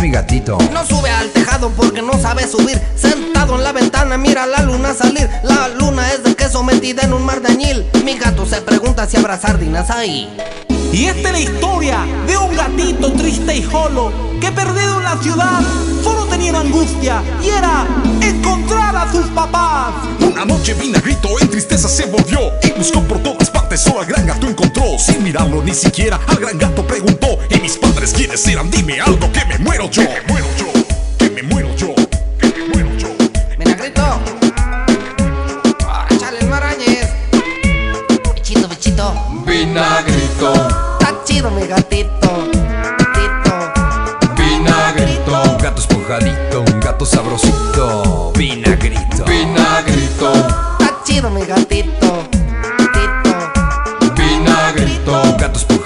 Mi 0.02 0.10
gatito. 0.10 0.58
No 0.72 0.84
sube 0.84 1.08
al 1.10 1.30
tejado 1.30 1.70
porque 1.70 2.02
no 2.02 2.14
sabe 2.20 2.48
subir. 2.48 2.76
Sentado 2.96 3.54
en 3.54 3.62
la 3.62 3.70
ventana, 3.70 4.18
mira 4.18 4.46
la 4.46 4.60
luna 4.62 4.94
salir. 4.94 5.30
La 5.44 5.68
luna 5.68 6.10
es 6.10 6.24
de 6.24 6.34
queso 6.34 6.64
metida 6.64 7.02
en 7.02 7.12
un 7.12 7.24
mar 7.24 7.40
de 7.40 7.52
añil. 7.52 7.86
Mi 8.04 8.18
gato 8.18 8.44
se 8.44 8.60
pregunta 8.62 9.06
si 9.06 9.16
habrá 9.16 9.38
sardinas 9.38 9.90
ahí. 9.90 10.28
Y 10.92 11.04
esta 11.04 11.28
es 11.28 11.32
la 11.32 11.38
historia 11.38 11.98
de 12.26 12.36
un 12.36 12.56
gatito 12.56 13.12
triste 13.12 13.56
y 13.56 13.62
solo 13.62 14.12
que 14.40 14.50
perdido 14.50 14.98
en 14.98 15.04
la 15.04 15.16
ciudad 15.22 15.60
solo 16.02 16.26
tenía 16.26 16.58
angustia 16.58 17.22
y 17.40 17.50
era 17.50 17.86
encontrar 18.20 18.96
a 18.96 19.12
sus 19.12 19.26
papás. 19.28 19.94
Una 20.20 20.44
noche 20.44 20.74
Vinagrito 20.74 21.28
en 21.40 21.48
tristeza 21.48 21.88
se 21.88 22.06
volvió 22.06 22.40
y 22.64 22.72
buscó 22.72 23.00
por 23.02 23.20
todas 23.20 23.48
partes, 23.50 23.61
solo 23.76 24.00
al 24.00 24.06
gran 24.06 24.26
gato 24.26 24.48
encontró. 24.48 24.98
Sin 24.98 25.22
mirarlo 25.22 25.62
ni 25.62 25.74
siquiera, 25.74 26.20
al 26.26 26.36
gran 26.36 26.58
gato 26.58 26.86
preguntó: 26.86 27.38
¿Y 27.50 27.60
mis 27.60 27.76
padres 27.76 28.12
quiénes 28.12 28.46
eran? 28.46 28.70
Dime 28.70 29.00
algo 29.00 29.30
que 29.32 29.44
me 29.46 29.58
muero 29.58 29.90
yo. 29.90 30.02
Que 30.02 30.08
me 30.08 30.32
muero 30.32 30.46
yo. 30.56 30.72
Que 31.18 31.30
me 31.30 31.42
muero 31.42 31.74
yo. 31.76 31.94
Que 32.38 32.46
me 32.46 32.68
muero 32.68 32.90
yo. 32.98 33.08
Vinagrito. 33.58 34.20
Échale 36.10 36.38
el 36.40 36.48
marañez. 36.48 37.08
Bichito, 38.34 38.68
bichito. 38.68 39.14
Vinagrito. 39.46 40.52
Está 41.00 41.24
chido 41.24 41.50
mi 41.50 41.66
gatito. 41.66 42.48
Gatito. 42.98 43.72
Vinagrito. 44.36 45.42
Un 45.42 45.58
gato 45.58 45.80
espujadito, 45.80 46.60
un 46.60 46.80
gato 46.80 47.06
sabrosito. 47.06 48.32
Vinagrito. 48.36 49.24
Vinagrito. 49.24 50.32
Está 50.78 51.02
chido 51.04 51.30
mi. 51.30 51.42
Gatito. 51.42 52.01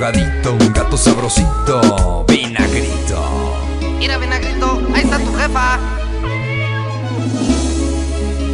Un 0.06 0.12
gato 0.12 0.20
espujadito, 0.20 0.52
un 0.52 0.72
gato 0.72 0.96
sabrosito. 0.96 2.24
Vinagrito. 2.28 3.56
Mira, 3.98 4.18
Vinagrito, 4.18 4.80
ahí 4.94 5.02
está 5.02 5.18
tu 5.18 5.32
jefa. 5.32 5.80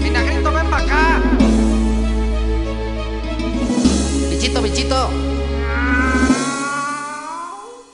Vinagrito, 0.02 0.50
ven 0.50 0.70
para 0.70 0.84
acá. 0.84 1.22
Bichito, 4.30 4.62
bichito. 4.62 5.10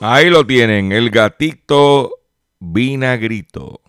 Ahí 0.02 0.30
lo 0.30 0.46
tienen, 0.46 0.92
el 0.92 1.10
gatito 1.10 2.12
vinagrito. 2.60 3.80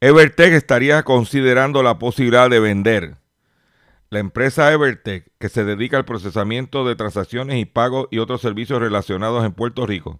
Evertech 0.00 0.52
estaría 0.52 1.02
considerando 1.02 1.82
la 1.82 1.98
posibilidad 1.98 2.48
de 2.48 2.60
vender 2.60 3.19
la 4.10 4.18
empresa 4.18 4.72
Evertech, 4.72 5.30
que 5.38 5.48
se 5.48 5.64
dedica 5.64 5.96
al 5.96 6.04
procesamiento 6.04 6.84
de 6.84 6.96
transacciones 6.96 7.58
y 7.58 7.64
pagos 7.64 8.08
y 8.10 8.18
otros 8.18 8.40
servicios 8.40 8.80
relacionados 8.80 9.44
en 9.44 9.52
Puerto 9.52 9.86
Rico, 9.86 10.18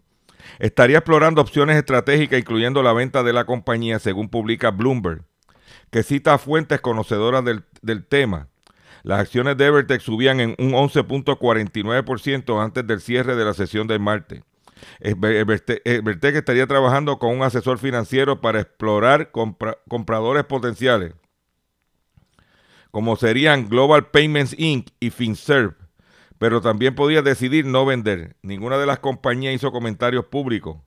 estaría 0.61 0.98
explorando 0.98 1.40
opciones 1.40 1.76
estratégicas, 1.76 2.38
incluyendo 2.38 2.85
la 2.85 2.92
venta 2.92 3.24
de 3.24 3.33
la 3.33 3.44
compañía, 3.46 3.98
según 3.98 4.29
publica 4.29 4.70
Bloomberg, 4.70 5.24
que 5.90 6.05
cita 6.05 6.35
a 6.35 6.38
fuentes 6.38 6.81
conocedoras 6.81 7.44
del, 7.44 8.07
tema. 8.07 8.46
Las 9.03 9.20
acciones 9.20 9.57
de 9.57 9.66
Evertech 9.66 10.00
subían 10.00 10.38
en 10.38 10.50
un 10.59 10.72
11.49% 10.72 12.62
antes 12.62 12.87
del 12.87 13.00
cierre 13.00 13.35
de 13.35 13.44
la 13.44 13.55
sesión 13.55 13.88
del 13.88 13.98
martes. 13.98 14.42
Evertech 15.00 16.37
estaría 16.37 16.66
trabajando 16.66 17.18
con 17.18 17.35
un 17.35 17.42
asesor 17.42 17.79
financiero 17.79 18.40
para 18.40 18.61
explorar 18.61 19.33
compra- 19.33 19.79
compradores 19.88 20.44
potenciales, 20.44 21.14
como 22.90 23.16
serían 23.16 23.68
Global 23.68 24.11
Payments 24.11 24.55
Inc. 24.59 24.88
y 25.00 25.11
FinServe, 25.11 25.76
pero 26.38 26.61
también 26.61 26.94
podía 26.94 27.22
decidir 27.22 27.66
no 27.66 27.87
vender. 27.87 28.37
Ninguna 28.42 28.79
de 28.79 28.87
las 28.87 28.98
compañías 28.98 29.55
hizo 29.55 29.72
comentarios 29.72 30.26
públicos. 30.26 30.79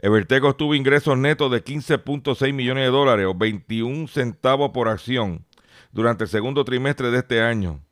Evertech 0.00 0.44
obtuvo 0.44 0.74
ingresos 0.74 1.16
netos 1.16 1.50
de 1.50 1.64
15.6 1.64 2.52
millones 2.52 2.84
de 2.84 2.90
dólares 2.90 3.26
o 3.26 3.34
21 3.34 4.08
centavos 4.08 4.70
por 4.70 4.88
acción 4.88 5.46
durante 5.92 6.24
el 6.24 6.30
segundo 6.30 6.64
trimestre 6.64 7.10
de 7.10 7.18
este 7.18 7.42
año. 7.42 7.82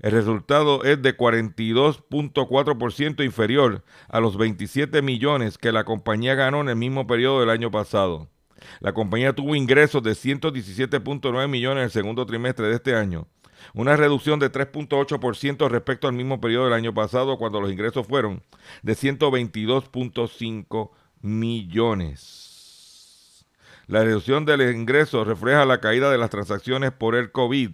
El 0.00 0.12
resultado 0.12 0.84
es 0.84 1.02
de 1.02 1.16
42.4% 1.16 3.24
inferior 3.24 3.84
a 4.08 4.20
los 4.20 4.36
27 4.36 5.02
millones 5.02 5.58
que 5.58 5.72
la 5.72 5.84
compañía 5.84 6.34
ganó 6.34 6.60
en 6.60 6.68
el 6.68 6.76
mismo 6.76 7.06
periodo 7.06 7.40
del 7.40 7.50
año 7.50 7.70
pasado. 7.70 8.28
La 8.80 8.92
compañía 8.92 9.32
tuvo 9.32 9.54
ingresos 9.54 10.02
de 10.02 10.12
117.9 10.12 11.48
millones 11.48 11.78
en 11.78 11.84
el 11.84 11.90
segundo 11.90 12.26
trimestre 12.26 12.66
de 12.68 12.74
este 12.74 12.94
año, 12.94 13.26
una 13.74 13.96
reducción 13.96 14.38
de 14.38 14.50
3.8% 14.50 15.68
respecto 15.68 16.08
al 16.08 16.14
mismo 16.14 16.40
periodo 16.40 16.64
del 16.64 16.74
año 16.74 16.92
pasado 16.94 17.38
cuando 17.38 17.60
los 17.60 17.70
ingresos 17.70 18.06
fueron 18.06 18.42
de 18.82 18.94
122.5 18.94 20.90
millones. 21.20 22.52
La 23.86 24.04
reducción 24.04 24.44
del 24.44 24.74
ingreso 24.74 25.24
refleja 25.24 25.64
la 25.64 25.80
caída 25.80 26.10
de 26.10 26.18
las 26.18 26.30
transacciones 26.30 26.92
por 26.92 27.14
el 27.14 27.30
COVID. 27.32 27.70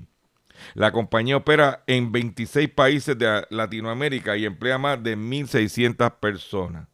La 0.74 0.90
compañía 0.90 1.36
opera 1.36 1.84
en 1.86 2.10
26 2.10 2.70
países 2.70 3.16
de 3.16 3.46
Latinoamérica 3.50 4.36
y 4.36 4.44
emplea 4.44 4.78
más 4.78 5.02
de 5.02 5.16
1.600 5.16 6.18
personas. 6.18 6.88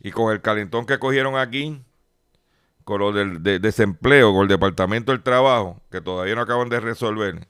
Y 0.00 0.10
con 0.10 0.32
el 0.32 0.42
calentón 0.42 0.86
que 0.86 0.98
cogieron 0.98 1.38
aquí, 1.38 1.80
con 2.86 3.00
lo 3.00 3.10
del 3.10 3.42
de- 3.42 3.58
desempleo, 3.58 4.32
con 4.32 4.42
el 4.42 4.48
Departamento 4.48 5.10
del 5.10 5.24
Trabajo, 5.24 5.82
que 5.90 6.00
todavía 6.00 6.36
no 6.36 6.42
acaban 6.42 6.68
de 6.68 6.78
resolver. 6.78 7.48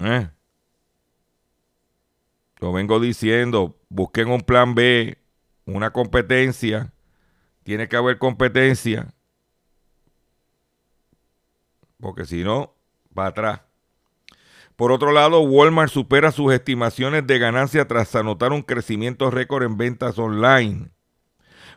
¿Eh? 0.00 0.28
Lo 2.60 2.70
vengo 2.74 3.00
diciendo, 3.00 3.78
busquen 3.88 4.28
un 4.30 4.42
plan 4.42 4.74
B, 4.74 5.16
una 5.64 5.90
competencia, 5.90 6.92
tiene 7.62 7.88
que 7.88 7.96
haber 7.96 8.18
competencia, 8.18 9.14
porque 11.98 12.26
si 12.26 12.44
no, 12.44 12.74
va 13.18 13.28
atrás. 13.28 13.62
Por 14.76 14.92
otro 14.92 15.12
lado, 15.12 15.40
Walmart 15.40 15.90
supera 15.90 16.30
sus 16.30 16.52
estimaciones 16.52 17.26
de 17.26 17.38
ganancia 17.38 17.88
tras 17.88 18.14
anotar 18.14 18.52
un 18.52 18.60
crecimiento 18.60 19.30
récord 19.30 19.62
en 19.62 19.78
ventas 19.78 20.18
online. 20.18 20.90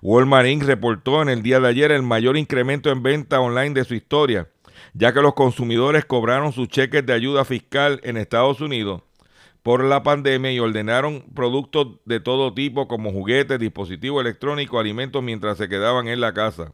Walmart 0.04 0.48
Inc. 0.48 0.64
reportó 0.64 1.22
en 1.22 1.30
el 1.30 1.44
día 1.44 1.60
de 1.60 1.68
ayer 1.68 1.92
el 1.92 2.02
mayor 2.02 2.36
incremento 2.36 2.90
en 2.90 3.04
venta 3.04 3.40
online 3.40 3.76
de 3.76 3.86
su 3.86 3.94
historia, 3.94 4.50
ya 4.94 5.14
que 5.14 5.22
los 5.22 5.36
consumidores 5.36 6.06
cobraron 6.06 6.54
sus 6.54 6.70
cheques 6.70 7.06
de 7.06 7.14
ayuda 7.14 7.46
fiscal 7.46 8.02
en 8.04 8.18
Estados 8.18 8.62
Unidos 8.62 9.04
por 9.62 9.84
la 9.84 10.02
pandemia 10.02 10.52
y 10.52 10.60
ordenaron 10.60 11.24
productos 11.36 12.00
de 12.06 12.20
todo 12.20 12.52
tipo 12.56 12.88
como 12.88 13.12
juguetes, 13.12 13.60
dispositivos 13.60 14.22
electrónicos, 14.22 14.80
alimentos 14.80 15.22
mientras 15.22 15.60
se 15.60 15.70
quedaban 15.70 16.08
en 16.08 16.20
la 16.20 16.34
casa. 16.34 16.74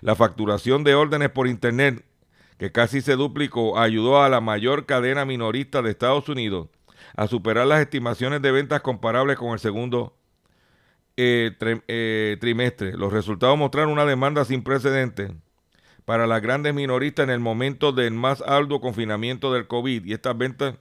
La 0.00 0.16
facturación 0.16 0.82
de 0.82 0.96
órdenes 0.96 1.30
por 1.30 1.46
Internet, 1.46 2.04
que 2.58 2.72
casi 2.72 3.02
se 3.02 3.14
duplicó, 3.14 3.78
ayudó 3.78 4.20
a 4.20 4.28
la 4.28 4.40
mayor 4.40 4.84
cadena 4.84 5.24
minorista 5.24 5.80
de 5.80 5.90
Estados 5.90 6.28
Unidos 6.28 6.66
a 7.16 7.28
superar 7.28 7.68
las 7.68 7.80
estimaciones 7.80 8.42
de 8.42 8.50
ventas 8.50 8.80
comparables 8.80 9.36
con 9.36 9.52
el 9.52 9.60
segundo 9.60 10.17
eh, 11.20 11.50
eh, 11.88 12.36
trimestre. 12.40 12.96
Los 12.96 13.12
resultados 13.12 13.58
mostraron 13.58 13.90
una 13.90 14.04
demanda 14.04 14.44
sin 14.44 14.62
precedentes 14.62 15.32
para 16.04 16.28
las 16.28 16.40
grandes 16.40 16.72
minoristas 16.74 17.24
en 17.24 17.30
el 17.30 17.40
momento 17.40 17.90
del 17.90 18.14
más 18.14 18.40
alto 18.40 18.80
confinamiento 18.80 19.52
del 19.52 19.66
COVID 19.66 20.04
y 20.04 20.12
estas 20.12 20.38
ventas 20.38 20.76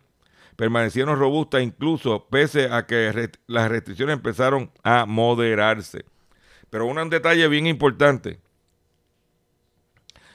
permanecieron 0.56 1.17
robustas 1.17 1.63
incluso 1.63 2.28
pese 2.30 2.71
a 2.71 2.86
que 2.86 3.32
las 3.47 3.69
restricciones 3.69 4.13
empezaron 4.13 4.71
a 4.84 5.08
moderarse. 5.08 6.06
Pero 6.69 6.86
un 6.86 7.10
detalle 7.10 7.47
bien 7.47 7.65
importante. 7.65 8.39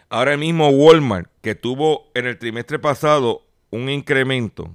Ahora 0.08 0.36
mismo 0.36 0.68
Walmart, 0.68 1.30
que 1.42 1.54
tuvo 1.54 2.10
en 2.14 2.26
el 2.26 2.38
trimestre 2.38 2.80
pasado 2.80 3.46
un 3.70 3.88
incremento, 3.88 4.68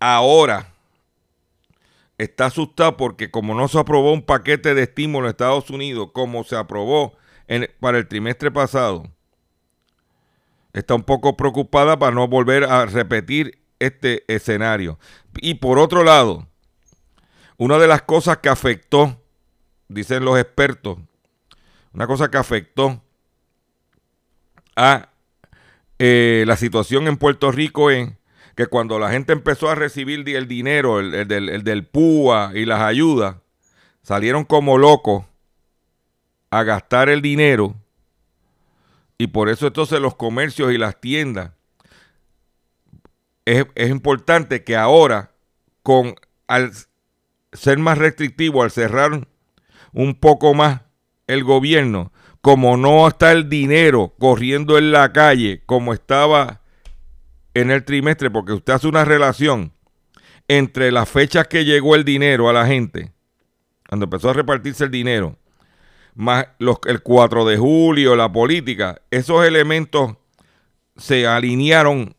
ahora 0.00 0.75
está 2.18 2.46
asustado 2.46 2.96
porque 2.96 3.30
como 3.30 3.54
no 3.54 3.68
se 3.68 3.78
aprobó 3.78 4.12
un 4.12 4.22
paquete 4.22 4.74
de 4.74 4.84
estímulo 4.84 5.26
en 5.26 5.30
Estados 5.30 5.70
Unidos 5.70 6.10
como 6.12 6.44
se 6.44 6.56
aprobó 6.56 7.14
para 7.80 7.98
el 7.98 8.08
trimestre 8.08 8.50
pasado, 8.50 9.04
está 10.72 10.94
un 10.94 11.04
poco 11.04 11.36
preocupada 11.36 11.98
para 11.98 12.14
no 12.14 12.26
volver 12.28 12.64
a 12.64 12.86
repetir 12.86 13.58
este 13.78 14.24
escenario. 14.32 14.98
Y 15.36 15.54
por 15.54 15.78
otro 15.78 16.02
lado, 16.02 16.48
una 17.56 17.78
de 17.78 17.86
las 17.86 18.02
cosas 18.02 18.38
que 18.38 18.48
afectó, 18.48 19.22
dicen 19.88 20.24
los 20.24 20.38
expertos, 20.38 20.98
una 21.92 22.06
cosa 22.06 22.30
que 22.30 22.36
afectó 22.36 23.02
a 24.74 25.08
eh, 25.98 26.44
la 26.46 26.56
situación 26.56 27.08
en 27.08 27.16
Puerto 27.16 27.50
Rico 27.50 27.90
es 27.90 28.10
que 28.56 28.66
cuando 28.66 28.98
la 28.98 29.10
gente 29.10 29.34
empezó 29.34 29.68
a 29.68 29.74
recibir 29.74 30.28
el 30.28 30.48
dinero, 30.48 30.98
el, 30.98 31.14
el 31.14 31.62
del 31.62 31.84
PUA 31.86 32.52
y 32.54 32.64
las 32.64 32.80
ayudas, 32.80 33.36
salieron 34.02 34.44
como 34.44 34.78
locos 34.78 35.26
a 36.50 36.62
gastar 36.62 37.10
el 37.10 37.20
dinero. 37.20 37.76
Y 39.18 39.28
por 39.28 39.50
eso 39.50 39.66
entonces 39.66 40.00
los 40.00 40.16
comercios 40.16 40.72
y 40.72 40.78
las 40.78 40.98
tiendas 41.00 41.52
es, 43.44 43.66
es 43.74 43.90
importante 43.90 44.64
que 44.64 44.74
ahora 44.74 45.32
con 45.82 46.14
al 46.46 46.72
ser 47.52 47.78
más 47.78 47.98
restrictivo, 47.98 48.62
al 48.62 48.70
cerrar 48.70 49.28
un 49.92 50.14
poco 50.14 50.54
más 50.54 50.80
el 51.26 51.44
gobierno, 51.44 52.12
como 52.40 52.76
no 52.76 53.06
está 53.06 53.32
el 53.32 53.50
dinero 53.50 54.14
corriendo 54.18 54.78
en 54.78 54.92
la 54.92 55.12
calle 55.12 55.62
como 55.66 55.92
estaba 55.92 56.62
en 57.60 57.70
el 57.70 57.84
trimestre, 57.84 58.30
porque 58.30 58.52
usted 58.52 58.72
hace 58.74 58.86
una 58.88 59.04
relación 59.04 59.72
entre 60.48 60.92
las 60.92 61.08
fechas 61.08 61.48
que 61.48 61.64
llegó 61.64 61.94
el 61.94 62.04
dinero 62.04 62.48
a 62.48 62.52
la 62.52 62.66
gente, 62.66 63.12
cuando 63.88 64.04
empezó 64.04 64.30
a 64.30 64.34
repartirse 64.34 64.84
el 64.84 64.90
dinero, 64.90 65.36
más 66.14 66.46
los, 66.58 66.78
el 66.86 67.02
4 67.02 67.44
de 67.44 67.56
julio, 67.58 68.14
la 68.16 68.30
política, 68.32 69.00
esos 69.10 69.44
elementos 69.44 70.16
se 70.96 71.26
alinearon 71.26 72.14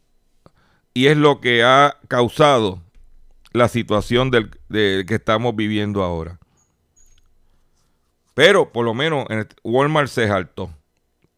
y 0.93 1.07
es 1.07 1.17
lo 1.17 1.39
que 1.41 1.63
ha 1.63 1.97
causado 2.07 2.81
la 3.53 3.67
situación 3.67 4.29
del, 4.31 4.51
de- 4.69 5.05
que 5.07 5.15
estamos 5.15 5.55
viviendo 5.55 6.03
ahora. 6.03 6.39
Pero 8.33 8.71
por 8.71 8.85
lo 8.85 8.93
menos 8.93 9.25
en 9.29 9.47
Walmart 9.63 10.09
se 10.09 10.27
saltó, 10.27 10.71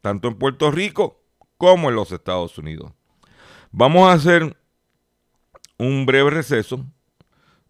tanto 0.02 0.28
en 0.28 0.36
Puerto 0.36 0.70
Rico 0.72 1.22
como 1.58 1.90
en 1.90 1.96
los 1.96 2.12
Estados 2.12 2.58
Unidos. 2.58 2.92
Vamos 3.72 4.10
a 4.10 4.14
hacer 4.14 4.58
un 5.78 6.06
breve 6.06 6.30
receso 6.32 6.86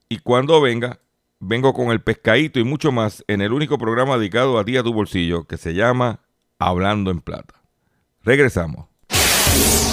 y 0.07 0.19
cuando 0.19 0.61
venga, 0.61 0.99
vengo 1.39 1.73
con 1.73 1.91
el 1.91 2.01
pescadito 2.01 2.59
y 2.59 2.63
mucho 2.63 2.91
más 2.91 3.23
en 3.27 3.41
el 3.41 3.53
único 3.53 3.77
programa 3.77 4.17
dedicado 4.17 4.57
a 4.57 4.65
ti 4.65 4.77
a 4.77 4.83
tu 4.83 4.93
bolsillo 4.93 5.45
que 5.45 5.57
se 5.57 5.73
llama 5.73 6.21
Hablando 6.57 7.11
en 7.11 7.21
Plata. 7.21 7.55
Regresamos. 8.23 8.87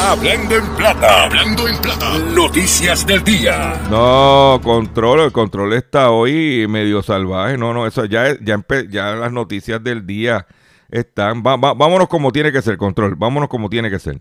Hablando 0.01 0.57
en 0.57 0.67
plata. 0.77 1.25
Hablando 1.25 1.67
en 1.69 1.79
plata. 1.81 2.19
Noticias 2.35 3.07
del 3.07 3.25
día. 3.25 3.81
No, 3.91 4.61
control, 4.63 5.21
el 5.21 5.33
control 5.33 5.73
está 5.73 6.11
hoy 6.11 6.67
medio 6.69 7.03
salvaje. 7.03 7.57
No, 7.57 7.73
no, 7.73 7.87
eso 7.87 8.05
ya, 8.05 8.37
ya, 8.41 8.63
ya 8.91 9.15
las 9.15 9.33
noticias 9.33 9.83
del 9.83 10.07
día 10.07 10.47
están. 10.91 11.43
Va- 11.43 11.57
va- 11.57 11.73
vámonos 11.75 12.09
como 12.09 12.31
tiene 12.31 12.53
que 12.53 12.61
ser, 12.63 12.77
control. 12.77 13.17
Vámonos 13.17 13.49
como 13.49 13.71
tiene 13.71 13.89
que 13.91 13.99
ser. 13.99 14.21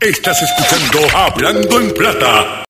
Estás 0.00 0.40
escuchando 0.42 1.14
Hablando 1.14 1.78
en 1.78 1.92
plata. 1.92 2.64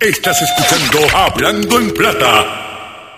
Estás 0.00 0.40
escuchando 0.40 1.14
Hablando 1.14 1.78
en 1.78 1.92
plata. 1.92 3.16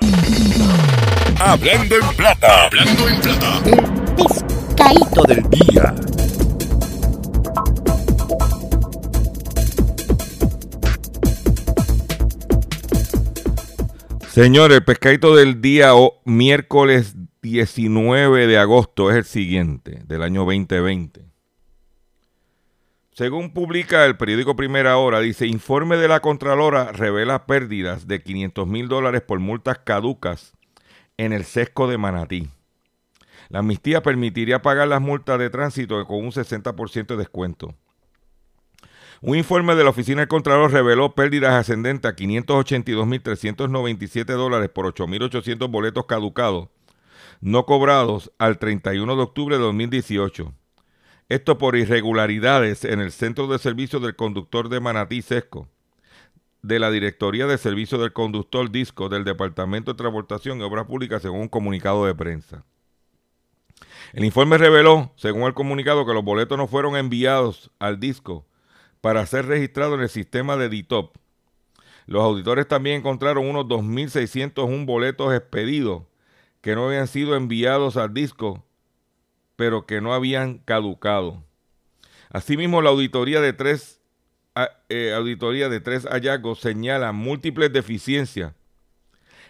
Hablando 1.39 1.95
en 1.95 2.17
plata. 2.17 2.65
Hablando 2.65 3.09
en 3.09 3.21
plata. 3.21 3.63
pescadito 4.17 5.23
del 5.29 5.49
día. 5.49 5.95
Señores, 14.35 14.79
el 14.79 14.85
pescadito 14.85 15.37
del 15.37 15.61
día 15.61 15.95
o 15.95 16.21
miércoles 16.25 17.15
19 17.47 18.49
de 18.49 18.59
agosto 18.59 19.09
es 19.09 19.19
el 19.19 19.25
siguiente, 19.25 20.03
del 20.05 20.25
año 20.25 20.41
2020. 20.41 21.27
Según 23.13 23.55
publica 23.55 24.05
el 24.05 24.17
periódico 24.17 24.57
Primera 24.57 24.97
Hora, 24.97 25.21
dice, 25.21 25.47
informe 25.47 25.97
de 25.97 26.09
la 26.09 26.19
Contralora 26.19 26.91
revela 26.91 27.47
pérdidas 27.47 28.09
de 28.09 28.21
500 28.21 28.67
mil 28.67 28.89
dólares 28.89 29.23
por 29.23 29.39
multas 29.39 29.79
caducas 29.79 30.55
en 31.17 31.33
el 31.33 31.45
sesco 31.45 31.87
de 31.87 31.99
Manatí. 31.99 32.51
La 33.49 33.61
amnistía 33.61 34.03
permitiría 34.03 34.61
pagar 34.61 34.89
las 34.89 35.01
multas 35.01 35.39
de 35.39 35.49
tránsito 35.49 36.05
con 36.05 36.25
un 36.25 36.33
60% 36.33 37.07
de 37.07 37.17
descuento. 37.17 37.77
Un 39.23 39.37
informe 39.37 39.77
de 39.77 39.85
la 39.85 39.91
Oficina 39.91 40.23
del 40.23 40.29
Contralor 40.29 40.73
reveló 40.73 41.15
pérdidas 41.15 41.55
ascendentes 41.55 42.11
a 42.11 42.17
582.397 42.17 44.25
dólares 44.25 44.69
por 44.69 44.93
8.800 44.93 45.71
boletos 45.71 46.07
caducados, 46.07 46.71
no 47.41 47.67
cobrados 47.67 48.33
al 48.39 48.59
31 48.59 49.17
de 49.17 49.23
octubre 49.23 49.57
de 49.57 49.63
2018. 49.63 50.53
Esto 51.29 51.59
por 51.59 51.77
irregularidades 51.77 52.85
en 52.85 53.01
el 53.01 53.13
Centro 53.13 53.47
de 53.49 53.59
Servicio 53.59 54.01
del 54.01 54.17
Conductor 54.17 54.69
de 54.69 54.81
Manatí 54.81 55.23
Sesco, 55.23 55.69
de 56.63 56.79
la 56.79 56.91
Directoría 56.91 57.47
de 57.47 57.59
Servicio 57.59 57.99
del 57.99 58.13
Conductor 58.13 58.71
Disco 58.71 59.09
del 59.09 59.25
Departamento 59.25 59.93
de 59.93 59.99
Transportación 59.99 60.61
y 60.61 60.63
Obras 60.63 60.87
Públicas, 60.87 61.23
según 61.23 61.41
un 61.41 61.49
comunicado 61.49 62.07
de 62.07 62.15
prensa. 62.15 62.65
El 64.13 64.25
informe 64.25 64.57
reveló, 64.57 65.13
según 65.17 65.43
el 65.43 65.55
comunicado, 65.55 66.07
que 66.07 66.15
los 66.15 66.25
boletos 66.25 66.57
no 66.57 66.67
fueron 66.67 66.97
enviados 66.97 67.71
al 67.79 68.01
disco 68.01 68.47
para 69.01 69.27
ser 69.27 69.47
registrados 69.47 69.97
en 69.97 70.03
el 70.03 70.09
sistema 70.09 70.57
de 70.57 70.69
DITOP. 70.69 71.17
Los 72.07 72.23
auditores 72.23 72.69
también 72.69 72.97
encontraron 72.99 73.47
unos 73.49 73.67
2.601 73.67 74.87
boletos 74.87 75.35
expedidos 75.35 76.05
que 76.67 76.75
no 76.75 76.89
habían 76.89 77.07
sido 77.07 77.37
enviados 77.37 77.97
al 77.97 78.13
disco, 78.13 78.65
pero 79.55 79.87
que 79.87 80.01
no 80.01 80.13
habían 80.13 80.59
caducado. 80.59 81.45
Asimismo, 82.29 82.83
la 82.83 82.91
auditoría 82.91 83.41
de 83.41 83.53
tres, 83.53 84.01
eh, 84.89 85.13
auditoría 85.15 85.69
de 85.69 85.79
tres 85.79 86.07
hallazgos 86.07 86.59
señala 86.59 87.13
múltiples 87.13 87.73
deficiencias 87.73 88.53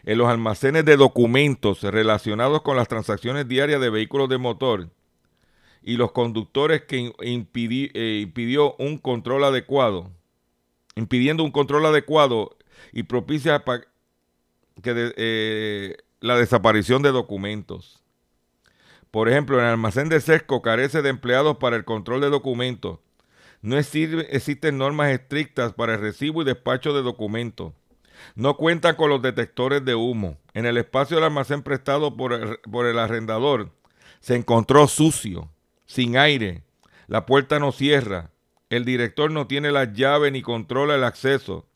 en 0.05 0.18
los 0.18 0.29
almacenes 0.29 0.85
de 0.85 0.98
documentos 0.98 1.83
relacionados 1.85 2.61
con 2.61 2.76
las 2.76 2.87
transacciones 2.87 3.48
diarias 3.48 3.81
de 3.81 3.88
vehículos 3.88 4.29
de 4.29 4.37
motor 4.37 4.90
y 5.83 5.96
los 5.96 6.12
conductores 6.12 6.83
que 6.83 7.14
eh, 7.18 8.20
impidió 8.20 8.74
un 8.79 8.98
control 8.98 9.44
adecuado, 9.44 10.11
impidiendo 10.96 11.44
un 11.44 11.50
control 11.50 11.87
adecuado 11.87 12.59
y 12.92 13.05
propicia 13.05 13.64
que 14.83 15.12
eh, 15.16 15.96
la 16.20 16.37
desaparición 16.37 17.02
de 17.02 17.12
documentos. 17.12 18.02
Por 19.11 19.29
ejemplo, 19.29 19.59
el 19.59 19.66
almacén 19.66 20.09
de 20.09 20.20
sesco 20.20 20.62
carece 20.62 21.02
de 21.02 21.11
empleados 21.11 21.57
para 21.59 21.76
el 21.76 21.85
control 21.85 22.20
de 22.20 22.31
documentos. 22.31 22.98
No 23.62 23.79
existen 23.79 24.79
normas 24.79 25.11
estrictas 25.11 25.72
para 25.72 25.94
el 25.94 26.00
recibo 26.00 26.42
y 26.42 26.44
despacho 26.44 26.94
de 26.94 27.02
documentos. 27.02 27.72
No 28.35 28.57
cuentan 28.57 28.96
con 28.96 29.11
los 29.11 29.22
detectores 29.22 29.85
de 29.85 29.94
humo. 29.94 30.38
En 30.55 30.66
el 30.66 30.76
espacio 30.76 31.16
del 31.16 31.24
almacén 31.24 31.62
prestado 31.62 32.16
por 32.16 32.61
por 32.62 32.87
el 32.87 32.98
arrendador 32.98 33.70
se 34.20 34.37
encontró 34.37 34.88
sucio 34.88 35.50
sin 35.87 36.16
aire, 36.16 36.64
la 37.07 37.26
puerta 37.26 37.59
no 37.59 37.72
cierra, 37.72 38.31
el 38.70 38.85
director 38.85 39.31
no 39.31 39.46
tiene 39.46 39.70
las 39.70 39.92
llaves 39.92 40.33
ni 40.33 40.42
controla 40.42 40.96
el 40.96 41.05
acceso. 41.05 41.66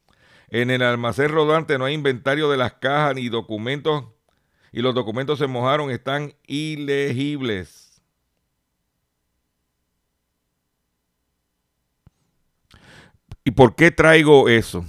En 0.49 0.71
el 0.71 0.83
almacén 0.83 1.31
rodante 1.31 1.79
no 1.79 1.85
hay 1.85 1.95
inventario 1.95 2.51
de 2.51 2.57
las 2.57 2.73
cajas 2.75 3.15
ni 3.15 3.29
documentos 3.29 4.05
y 4.73 4.83
los 4.83 4.95
documentos 4.95 5.39
se 5.39 5.47
mojaron, 5.47 5.91
están 5.91 6.35
ilegibles. 6.47 8.03
¿Y 13.45 13.53
por 13.53 13.75
qué 13.75 13.91
traigo 13.91 14.49
eso? 14.49 14.85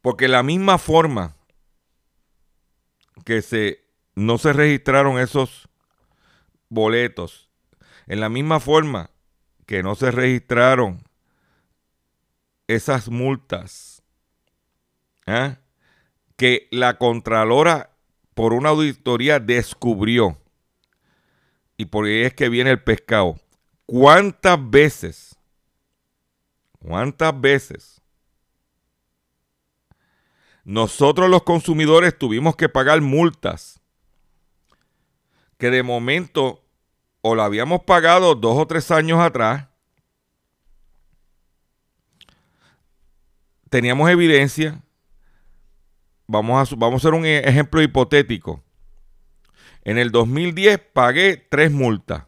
Porque 0.00 0.28
la 0.28 0.42
misma 0.42 0.78
forma 0.78 1.34
que 3.24 3.42
se 3.42 3.84
no 4.14 4.38
se 4.38 4.52
registraron 4.52 5.18
esos 5.18 5.68
boletos. 6.68 7.50
En 8.06 8.20
la 8.20 8.28
misma 8.28 8.60
forma 8.60 9.10
que 9.66 9.82
no 9.82 9.94
se 9.94 10.10
registraron 10.10 11.02
esas 12.66 13.08
multas, 13.08 14.02
¿eh? 15.26 15.56
Que 16.36 16.68
la 16.70 16.98
Contralora 16.98 17.90
por 18.34 18.52
una 18.52 18.70
auditoría 18.70 19.40
descubrió, 19.40 20.38
y 21.76 21.86
por 21.86 22.06
ahí 22.06 22.22
es 22.22 22.34
que 22.34 22.48
viene 22.48 22.70
el 22.70 22.82
pescado, 22.82 23.40
¿cuántas 23.86 24.58
veces, 24.70 25.36
cuántas 26.78 27.38
veces 27.40 28.00
nosotros 30.64 31.30
los 31.30 31.44
consumidores 31.44 32.18
tuvimos 32.18 32.56
que 32.56 32.68
pagar 32.68 33.00
multas 33.00 33.80
que 35.58 35.70
de 35.70 35.82
momento 35.82 36.62
o 37.22 37.34
la 37.34 37.44
habíamos 37.44 37.82
pagado 37.82 38.34
dos 38.34 38.56
o 38.56 38.66
tres 38.66 38.90
años 38.90 39.20
atrás, 39.20 39.66
teníamos 43.68 44.10
evidencia, 44.10 44.80
vamos 46.26 46.72
a, 46.72 46.76
vamos 46.76 47.04
a 47.04 47.08
hacer 47.08 47.18
un 47.18 47.24
e, 47.26 47.38
ejemplo 47.38 47.82
hipotético. 47.82 48.62
En 49.84 49.98
el 49.98 50.10
2010 50.10 50.80
pagué 50.92 51.46
tres 51.48 51.70
multas. 51.70 52.24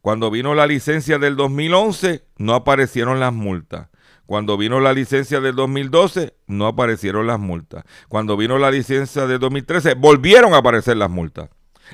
Cuando 0.00 0.30
vino 0.30 0.54
la 0.54 0.66
licencia 0.66 1.18
del 1.18 1.36
2011, 1.36 2.24
no 2.38 2.54
aparecieron 2.54 3.20
las 3.20 3.32
multas. 3.32 3.88
Cuando 4.24 4.56
vino 4.56 4.80
la 4.80 4.92
licencia 4.92 5.40
del 5.40 5.54
2012, 5.54 6.34
no 6.46 6.66
aparecieron 6.66 7.26
las 7.26 7.38
multas. 7.38 7.84
Cuando 8.08 8.36
vino 8.36 8.58
la 8.58 8.70
licencia 8.70 9.26
del 9.26 9.38
2013, 9.38 9.94
volvieron 9.94 10.54
a 10.54 10.58
aparecer 10.58 10.96
las 10.96 11.10
multas. 11.10 11.50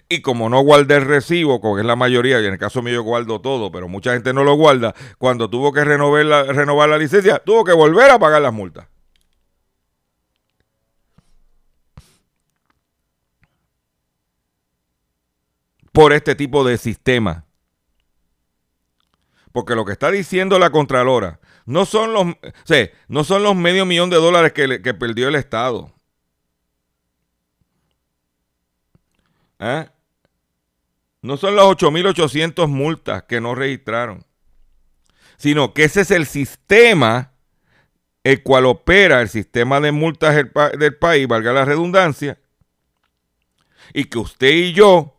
Y 0.08 0.20
como 0.20 0.48
no 0.48 0.60
guardé 0.60 0.96
el 0.96 1.04
recibo, 1.04 1.60
como 1.60 1.78
es 1.78 1.84
la 1.84 1.96
mayoría, 1.96 2.40
y 2.40 2.46
en 2.46 2.54
el 2.54 2.58
caso 2.58 2.82
mío 2.82 2.94
yo 2.94 3.02
guardo 3.02 3.40
todo, 3.40 3.70
pero 3.70 3.88
mucha 3.88 4.12
gente 4.12 4.32
no 4.32 4.44
lo 4.44 4.54
guarda, 4.54 4.94
cuando 5.18 5.48
tuvo 5.48 5.72
que 5.72 5.84
renovar 5.84 6.24
la, 6.24 6.42
renovar 6.44 6.88
la 6.88 6.98
licencia, 6.98 7.38
tuvo 7.38 7.64
que 7.64 7.72
volver 7.72 8.10
a 8.10 8.18
pagar 8.18 8.42
las 8.42 8.52
multas. 8.52 8.88
Por 15.94 16.12
este 16.12 16.34
tipo 16.34 16.64
de 16.64 16.76
sistema. 16.76 17.44
Porque 19.52 19.76
lo 19.76 19.84
que 19.84 19.92
está 19.92 20.10
diciendo 20.10 20.58
la 20.58 20.70
Contralora 20.70 21.38
no 21.66 21.86
son 21.86 22.12
los, 22.12 22.26
no 23.06 23.24
son 23.24 23.42
los 23.44 23.54
medio 23.54 23.86
millón 23.86 24.10
de 24.10 24.16
dólares 24.16 24.52
que, 24.52 24.82
que 24.82 24.92
perdió 24.92 25.28
el 25.28 25.36
Estado. 25.36 25.92
¿Eh? 29.60 29.88
No 31.22 31.36
son 31.36 31.54
las 31.54 31.64
8.800 31.66 32.66
multas 32.66 33.22
que 33.22 33.40
no 33.40 33.54
registraron, 33.54 34.26
sino 35.36 35.72
que 35.72 35.84
ese 35.84 36.00
es 36.00 36.10
el 36.10 36.26
sistema 36.26 37.34
el 38.24 38.42
cual 38.42 38.64
opera 38.64 39.20
el 39.20 39.28
sistema 39.28 39.80
de 39.80 39.92
multas 39.92 40.34
del, 40.34 40.96
país, 40.96 41.28
valga 41.28 41.52
la 41.52 41.66
redundancia, 41.66 42.38
y 43.92 44.06
que 44.06 44.18
usted 44.18 44.50
y 44.50 44.72
yo 44.72 45.13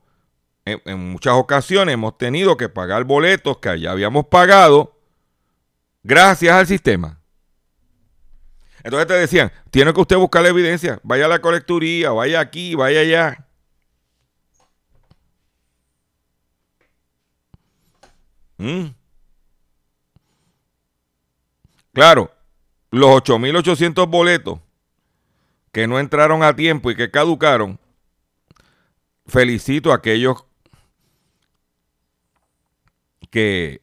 en, 0.65 1.11
muchas 1.11 1.33
ocasiones 1.33 1.93
hemos 1.93 2.17
tenido 2.17 2.57
que 2.57 2.69
pagar 2.69 3.03
boletos 3.03 3.59
que 3.59 3.79
ya 3.79 3.91
habíamos 3.91 4.25
pagado 4.25 4.99
gracias 6.03 6.55
al 6.55 6.67
sistema. 6.67 7.21
Entonces 8.83 9.07
te 9.07 9.13
decían, 9.13 9.51
tiene 9.71 9.93
que 9.93 10.01
usted 10.01 10.17
buscar 10.17 10.43
la 10.43 10.49
evidencia, 10.49 10.99
vaya 11.03 11.25
a 11.25 11.29
la 11.29 11.39
colecturía, 11.39 12.11
vaya 12.11 12.39
aquí, 12.39 12.75
vaya 12.75 12.99
allá. 12.99 13.47
Mm. 18.57 18.87
Claro, 21.93 22.31
los 22.91 23.09
8.800 23.09 24.07
boletos 24.09 24.59
que 25.71 25.87
no 25.87 25.99
entraron 25.99 26.43
a 26.43 26.55
tiempo 26.55 26.91
y 26.91 26.95
que 26.95 27.11
caducaron, 27.11 27.79
felicito 29.25 29.91
a 29.91 29.95
aquellos 29.95 30.44
que 33.35 33.81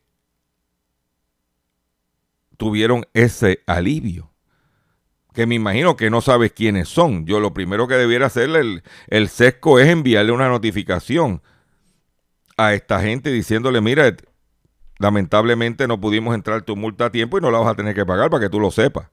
tuvieron 2.57 3.05
ese 3.13 3.63
alivio. 3.67 4.33
Que 5.35 5.47
me 5.47 5.57
imagino 5.57 5.95
que 5.95 6.09
no 6.09 6.23
sabes 6.23 6.53
quiénes 6.53 6.89
son. 6.89 7.27
Yo 7.27 7.39
lo 7.39 7.53
primero 7.53 7.87
que 7.87 7.97
debiera 7.97 8.29
hacer 8.29 8.49
el, 8.49 8.83
el 9.09 9.29
sesco 9.29 9.79
es 9.79 9.89
enviarle 9.89 10.33
una 10.33 10.49
notificación 10.49 11.43
a 12.57 12.73
esta 12.73 13.03
gente 13.03 13.31
diciéndole, 13.31 13.83
mira, 13.83 14.17
lamentablemente 14.99 15.87
no 15.87 16.01
pudimos 16.01 16.35
entrar 16.35 16.63
tu 16.63 16.75
multa 16.75 17.05
a 17.07 17.13
tiempo 17.13 17.37
y 17.37 17.43
no 17.43 17.51
la 17.51 17.59
vas 17.59 17.69
a 17.69 17.77
tener 17.77 17.95
que 17.95 18.07
pagar 18.07 18.31
para 18.31 18.45
que 18.45 18.49
tú 18.49 18.59
lo 18.59 18.71
sepas. 18.71 19.11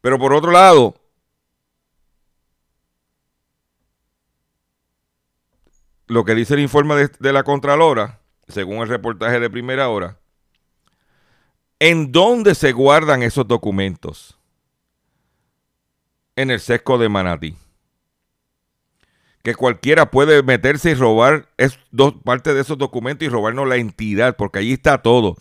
Pero 0.00 0.18
por 0.18 0.32
otro 0.32 0.50
lado, 0.50 0.96
lo 6.08 6.24
que 6.24 6.34
dice 6.34 6.54
el 6.54 6.60
informe 6.60 6.94
de, 6.96 7.32
la 7.32 7.42
Contralora, 7.42 8.20
según 8.48 8.78
el 8.78 8.88
reportaje 8.88 9.40
de 9.40 9.50
primera 9.50 9.88
hora, 9.88 10.18
¿en 11.78 12.10
dónde 12.10 12.54
se 12.54 12.72
guardan 12.72 13.22
esos 13.22 13.46
documentos? 13.46 14.38
En 16.34 16.50
el 16.50 16.60
sesco 16.60 16.98
de 16.98 17.08
Manatí 17.08 17.56
que 19.42 19.54
cualquiera 19.54 20.10
puede 20.10 20.42
meterse 20.42 20.90
y 20.90 20.94
robar 20.94 21.48
es 21.56 21.78
dos 21.90 22.12
partes 22.22 22.54
de 22.54 22.60
esos 22.60 22.76
documentos 22.76 23.24
y 23.24 23.30
robarnos 23.30 23.66
la 23.66 23.76
entidad, 23.76 24.36
porque 24.36 24.58
allí 24.58 24.74
está 24.74 25.00
todo. 25.00 25.36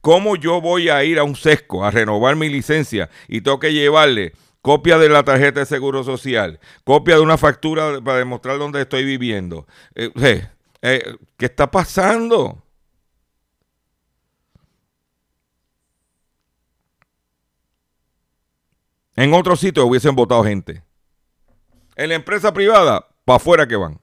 ¿Cómo 0.00 0.36
yo 0.36 0.60
voy 0.60 0.88
a 0.88 1.02
ir 1.02 1.18
a 1.18 1.24
un 1.24 1.34
sesco 1.34 1.84
a 1.84 1.90
renovar 1.90 2.36
mi 2.36 2.48
licencia 2.48 3.10
y 3.26 3.40
tengo 3.40 3.58
que 3.58 3.72
llevarle 3.72 4.34
copia 4.62 4.98
de 4.98 5.08
la 5.08 5.22
tarjeta 5.24 5.60
de 5.60 5.66
seguro 5.66 6.04
social, 6.04 6.60
copia 6.84 7.16
de 7.16 7.20
una 7.20 7.38
factura 7.38 8.00
para 8.00 8.18
demostrar 8.18 8.58
dónde 8.58 8.82
estoy 8.82 9.04
viviendo? 9.04 9.66
Eh, 9.94 10.10
eh, 10.16 10.48
eh, 10.82 11.16
¿Qué 11.36 11.46
está 11.46 11.70
pasando? 11.70 12.62
En 19.16 19.34
otro 19.34 19.56
sitio 19.56 19.84
hubiesen 19.86 20.14
votado 20.14 20.44
gente. 20.44 20.82
En 21.96 22.08
la 22.08 22.14
empresa 22.14 22.52
privada, 22.54 23.06
para 23.24 23.36
afuera 23.36 23.66
que 23.66 23.76
van. 23.76 24.00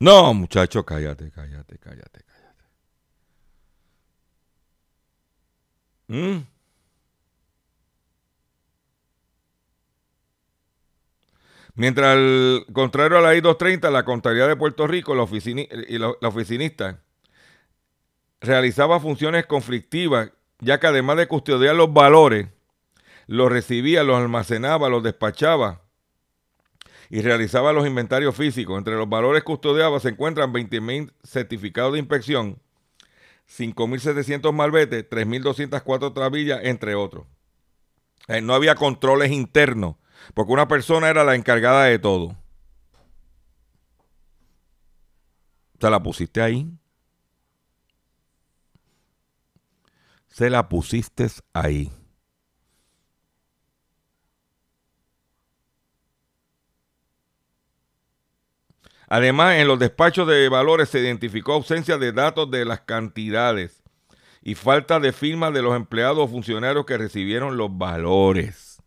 No, 0.00 0.32
muchachos, 0.32 0.84
cállate, 0.84 1.32
cállate, 1.32 1.78
cállate, 1.78 2.20
¿Mm? 6.08 6.38
Mientras, 11.74 12.18
contrario 12.72 13.18
a 13.18 13.20
la 13.20 13.36
I-230, 13.36 13.90
la 13.92 14.04
Contraloría 14.04 14.48
de 14.48 14.56
Puerto 14.56 14.86
Rico 14.88 15.14
la 15.14 15.24
y 15.24 15.98
la, 15.98 16.12
la 16.20 16.28
oficinista 16.28 17.00
realizaba 18.40 19.00
funciones 19.00 19.46
conflictivas, 19.46 20.32
ya 20.58 20.80
que 20.80 20.88
además 20.88 21.18
de 21.18 21.28
custodiar 21.28 21.76
los 21.76 21.92
valores, 21.92 22.48
los 23.26 23.50
recibía, 23.50 24.02
los 24.02 24.16
almacenaba, 24.16 24.88
los 24.88 25.02
despachaba 25.02 25.82
y 27.10 27.20
realizaba 27.20 27.72
los 27.72 27.86
inventarios 27.86 28.34
físicos. 28.34 28.78
Entre 28.78 28.96
los 28.96 29.08
valores 29.08 29.42
custodiados 29.42 30.02
se 30.02 30.10
encuentran 30.10 30.52
20.000 30.52 31.12
certificados 31.22 31.92
de 31.92 32.00
inspección, 32.00 32.58
5.700 33.48 34.52
malbetes, 34.52 35.08
3.204 35.08 36.12
trabillas, 36.12 36.60
entre 36.62 36.94
otros. 36.94 37.26
Eh, 38.28 38.42
no 38.42 38.54
había 38.54 38.74
controles 38.74 39.32
internos, 39.32 39.96
porque 40.34 40.52
una 40.52 40.68
persona 40.68 41.08
era 41.08 41.24
la 41.24 41.34
encargada 41.34 41.84
de 41.84 41.98
todo. 41.98 42.36
Se 45.80 45.90
la 45.90 46.02
pusiste 46.02 46.42
ahí. 46.42 46.70
Se 50.28 50.50
la 50.50 50.68
pusiste 50.68 51.26
ahí. 51.52 51.90
Además, 59.08 59.56
en 59.56 59.68
los 59.68 59.78
despachos 59.78 60.28
de 60.28 60.48
valores 60.48 60.90
se 60.90 61.00
identificó 61.00 61.54
ausencia 61.54 61.96
de 61.96 62.12
datos 62.12 62.50
de 62.50 62.64
las 62.64 62.80
cantidades 62.80 63.82
y 64.42 64.54
falta 64.54 65.00
de 65.00 65.12
firma 65.12 65.50
de 65.50 65.62
los 65.62 65.74
empleados 65.74 66.18
o 66.18 66.28
funcionarios 66.28 66.84
que 66.84 66.98
recibieron 66.98 67.56
los 67.56 67.76
valores. 67.76 68.82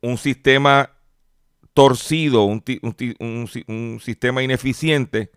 Un 0.00 0.18
sistema 0.18 0.92
torcido, 1.74 2.44
un 2.44 4.00
sistema 4.00 4.42
ineficiente, 4.42 5.32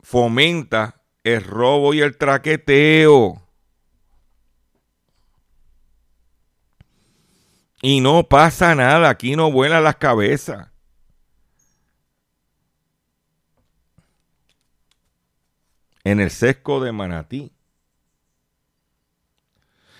fomenta 0.00 1.02
el 1.22 1.42
robo 1.42 1.94
y 1.94 2.00
el 2.00 2.16
traqueteo. 2.16 3.42
Y 7.82 8.00
no 8.00 8.24
pasa 8.28 8.74
nada, 8.74 9.08
aquí 9.08 9.36
no 9.36 9.52
vuelan 9.52 9.84
las 9.84 9.96
cabezas. 9.96 10.68
En 16.06 16.20
el 16.20 16.30
sesco 16.30 16.78
de 16.78 16.92
Manatí. 16.92 17.52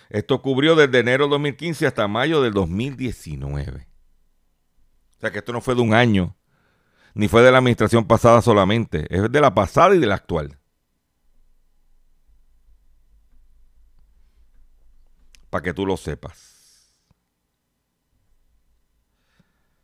Esto 0.08 0.40
cubrió 0.40 0.76
desde 0.76 1.00
enero 1.00 1.24
de 1.24 1.30
2015 1.30 1.84
hasta 1.84 2.06
mayo 2.06 2.40
del 2.42 2.52
2019. 2.52 3.88
O 5.16 5.20
sea 5.20 5.32
que 5.32 5.38
esto 5.38 5.52
no 5.52 5.60
fue 5.60 5.74
de 5.74 5.80
un 5.80 5.94
año, 5.94 6.36
ni 7.14 7.26
fue 7.26 7.42
de 7.42 7.50
la 7.50 7.58
administración 7.58 8.06
pasada 8.06 8.40
solamente, 8.40 9.12
es 9.12 9.32
de 9.32 9.40
la 9.40 9.52
pasada 9.52 9.96
y 9.96 9.98
de 9.98 10.06
la 10.06 10.14
actual. 10.14 10.60
Para 15.50 15.64
que 15.64 15.74
tú 15.74 15.84
lo 15.86 15.96
sepas. 15.96 16.94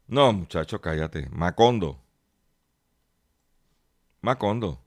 No, 0.06 0.32
muchacho, 0.32 0.80
cállate. 0.80 1.28
Macondo. 1.30 2.00
Macondo. 4.20 4.78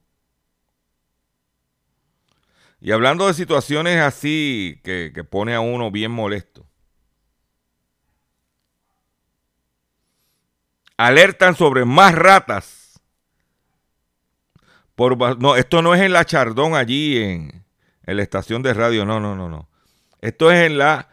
Y 2.86 2.92
hablando 2.92 3.26
de 3.26 3.34
situaciones 3.34 4.00
así 4.00 4.80
que, 4.84 5.12
pone 5.28 5.56
a 5.56 5.60
uno 5.60 5.90
bien 5.90 6.12
molesto. 6.12 6.68
Alertan 10.96 11.56
sobre 11.56 11.84
más 11.84 12.14
ratas. 12.14 13.02
Por, 14.94 15.18
no, 15.42 15.56
esto 15.56 15.82
no 15.82 15.96
es 15.96 16.02
en 16.02 16.14
la 16.14 16.26
Chardón 16.26 16.76
allí 16.76 17.18
en, 17.18 17.66
en 18.06 18.18
la 18.18 18.22
estación 18.22 18.62
de 18.62 18.76
radio. 18.76 19.04
No, 19.04 19.20
no, 19.20 19.36
no, 19.36 19.50
no. 19.50 19.68
Esto 20.22 20.52
es 20.52 20.68
en 20.68 20.78
la 20.78 21.10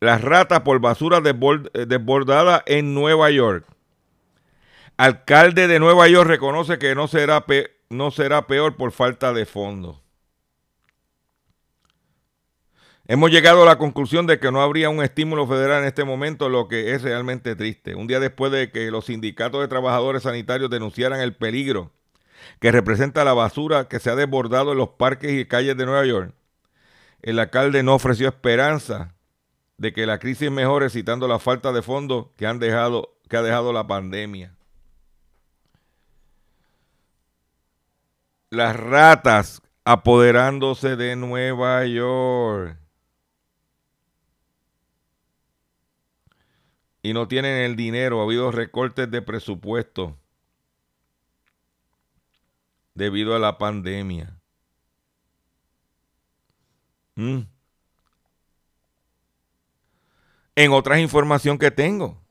las 0.00 0.22
ratas 0.22 0.62
por 0.62 0.80
basura 0.80 1.18
eh, 1.18 1.84
desbordada 1.86 2.62
en 2.64 2.94
Nueva 2.94 3.30
York. 3.30 3.66
Alcalde 4.96 5.68
de 5.68 5.78
Nueva 5.78 6.08
York 6.08 6.28
reconoce 6.28 6.78
que 6.78 6.94
no 6.94 7.08
será, 7.08 7.44
no 7.90 8.10
será 8.10 8.46
peor 8.46 8.76
por 8.76 8.90
falta 8.90 9.34
de 9.34 9.44
fondos. 9.44 10.01
Hemos 13.12 13.30
llegado 13.30 13.62
a 13.62 13.66
la 13.66 13.76
conclusión 13.76 14.26
de 14.26 14.38
que 14.38 14.50
no 14.50 14.62
habría 14.62 14.88
un 14.88 15.02
estímulo 15.02 15.46
federal 15.46 15.82
en 15.82 15.88
este 15.88 16.02
momento, 16.02 16.48
lo 16.48 16.66
que 16.66 16.94
es 16.94 17.02
realmente 17.02 17.54
triste. 17.54 17.94
Un 17.94 18.06
día 18.06 18.20
después 18.20 18.50
de 18.50 18.70
que 18.70 18.90
los 18.90 19.04
sindicatos 19.04 19.60
de 19.60 19.68
trabajadores 19.68 20.22
sanitarios 20.22 20.70
denunciaran 20.70 21.20
el 21.20 21.36
peligro 21.36 21.90
que 22.58 22.72
representa 22.72 23.22
la 23.22 23.34
basura 23.34 23.86
que 23.86 23.98
se 24.00 24.08
ha 24.08 24.16
desbordado 24.16 24.72
en 24.72 24.78
los 24.78 24.88
parques 24.88 25.30
y 25.30 25.44
calles 25.44 25.76
de 25.76 25.84
Nueva 25.84 26.06
York, 26.06 26.32
el 27.20 27.38
alcalde 27.38 27.82
no 27.82 27.96
ofreció 27.96 28.28
esperanza 28.28 29.14
de 29.76 29.92
que 29.92 30.06
la 30.06 30.18
crisis 30.18 30.50
mejore 30.50 30.88
citando 30.88 31.28
la 31.28 31.38
falta 31.38 31.70
de 31.70 31.82
fondos 31.82 32.28
que, 32.38 32.46
han 32.46 32.60
dejado, 32.60 33.14
que 33.28 33.36
ha 33.36 33.42
dejado 33.42 33.74
la 33.74 33.86
pandemia. 33.86 34.54
Las 38.48 38.74
ratas 38.74 39.60
apoderándose 39.84 40.96
de 40.96 41.14
Nueva 41.14 41.84
York. 41.84 42.78
Y 47.02 47.12
no 47.12 47.28
tienen 47.28 47.56
el 47.58 47.76
dinero. 47.76 48.20
Ha 48.20 48.24
habido 48.24 48.50
recortes 48.52 49.10
de 49.10 49.22
presupuesto 49.22 50.16
debido 52.94 53.34
a 53.34 53.38
la 53.38 53.58
pandemia. 53.58 54.38
Mm. 57.16 57.40
En 60.54 60.72
otras 60.72 61.00
información 61.00 61.58
que 61.58 61.70
tengo, 61.70 62.22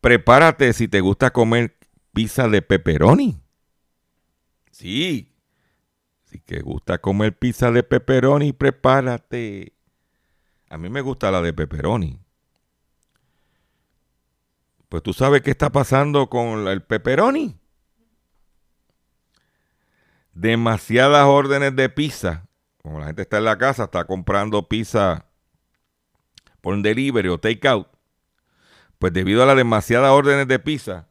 prepárate 0.00 0.72
si 0.72 0.88
te 0.88 1.00
gusta 1.00 1.30
comer 1.30 1.76
pizza 2.12 2.48
de 2.48 2.62
pepperoni. 2.62 3.40
Sí, 4.70 5.34
si 6.24 6.38
te 6.38 6.60
gusta 6.60 6.98
comer 6.98 7.36
pizza 7.36 7.70
de 7.70 7.82
pepperoni, 7.82 8.52
prepárate. 8.52 9.74
A 10.70 10.78
mí 10.78 10.88
me 10.88 11.00
gusta 11.00 11.30
la 11.30 11.42
de 11.42 11.52
pepperoni. 11.52 12.20
Pues 14.92 15.02
tú 15.02 15.14
sabes 15.14 15.40
qué 15.40 15.50
está 15.50 15.72
pasando 15.72 16.28
con 16.28 16.68
el 16.68 16.82
pepperoni. 16.82 17.58
Demasiadas 20.34 21.24
órdenes 21.24 21.74
de 21.74 21.88
pizza. 21.88 22.46
Como 22.82 23.00
la 23.00 23.06
gente 23.06 23.22
está 23.22 23.38
en 23.38 23.46
la 23.46 23.56
casa, 23.56 23.84
está 23.84 24.04
comprando 24.04 24.68
pizza 24.68 25.24
por 26.60 26.74
un 26.74 26.82
delivery 26.82 27.28
o 27.28 27.40
takeout, 27.40 27.88
pues 28.98 29.14
debido 29.14 29.42
a 29.42 29.46
las 29.46 29.56
demasiadas 29.56 30.10
órdenes 30.10 30.46
de 30.46 30.58
pizza, 30.58 31.08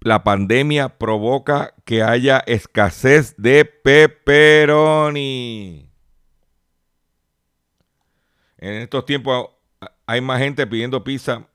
la 0.00 0.22
pandemia 0.24 0.98
provoca 0.98 1.72
que 1.86 2.02
haya 2.02 2.40
escasez 2.40 3.34
de 3.38 3.64
pepperoni. 3.64 5.10
En 8.58 8.74
estos 8.74 9.06
tiempos 9.06 9.48
hay 10.04 10.20
más 10.20 10.38
gente 10.40 10.66
pidiendo 10.66 11.02
pizza 11.02 11.48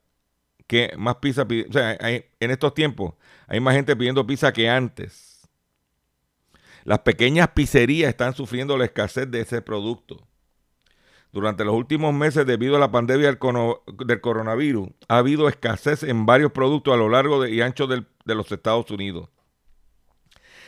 que 0.68 0.94
más 0.98 1.16
pizza, 1.18 1.46
pidi- 1.46 1.68
o 1.70 1.74
sea, 1.74 1.98
hay- 2.00 2.26
en 2.40 2.52
estos 2.52 2.74
tiempos 2.74 3.14
hay 3.48 3.60
más 3.60 3.76
gente 3.76 3.96
pidiendo 3.96 4.26
pizza 4.26 4.54
que 4.54 4.70
antes. 4.70 5.48
Las 6.84 7.00
pequeñas 7.00 7.50
pizzerías 7.50 8.10
están 8.10 8.34
sufriendo 8.34 8.78
la 8.78 8.86
escasez 8.86 9.30
de 9.30 9.42
ese 9.42 9.62
producto. 9.62 10.28
Durante 11.32 11.66
los 11.66 11.74
últimos 11.74 12.14
meses, 12.14 12.46
debido 12.46 12.76
a 12.76 12.80
la 12.80 12.92
pandemia 12.92 13.28
del, 13.28 14.22
coronavirus, 14.22 14.90
ha 15.08 15.18
habido 15.18 15.48
escasez 15.48 16.04
en 16.04 16.26
varios 16.26 16.52
productos 16.52 16.94
a 16.94 16.98
lo 16.98 17.10
largo 17.10 17.46
y 17.48 17.62
ancho 17.62 17.88
de 17.88 18.06
los 18.26 18.52
Estados 18.52 18.92
Unidos. 18.92 19.30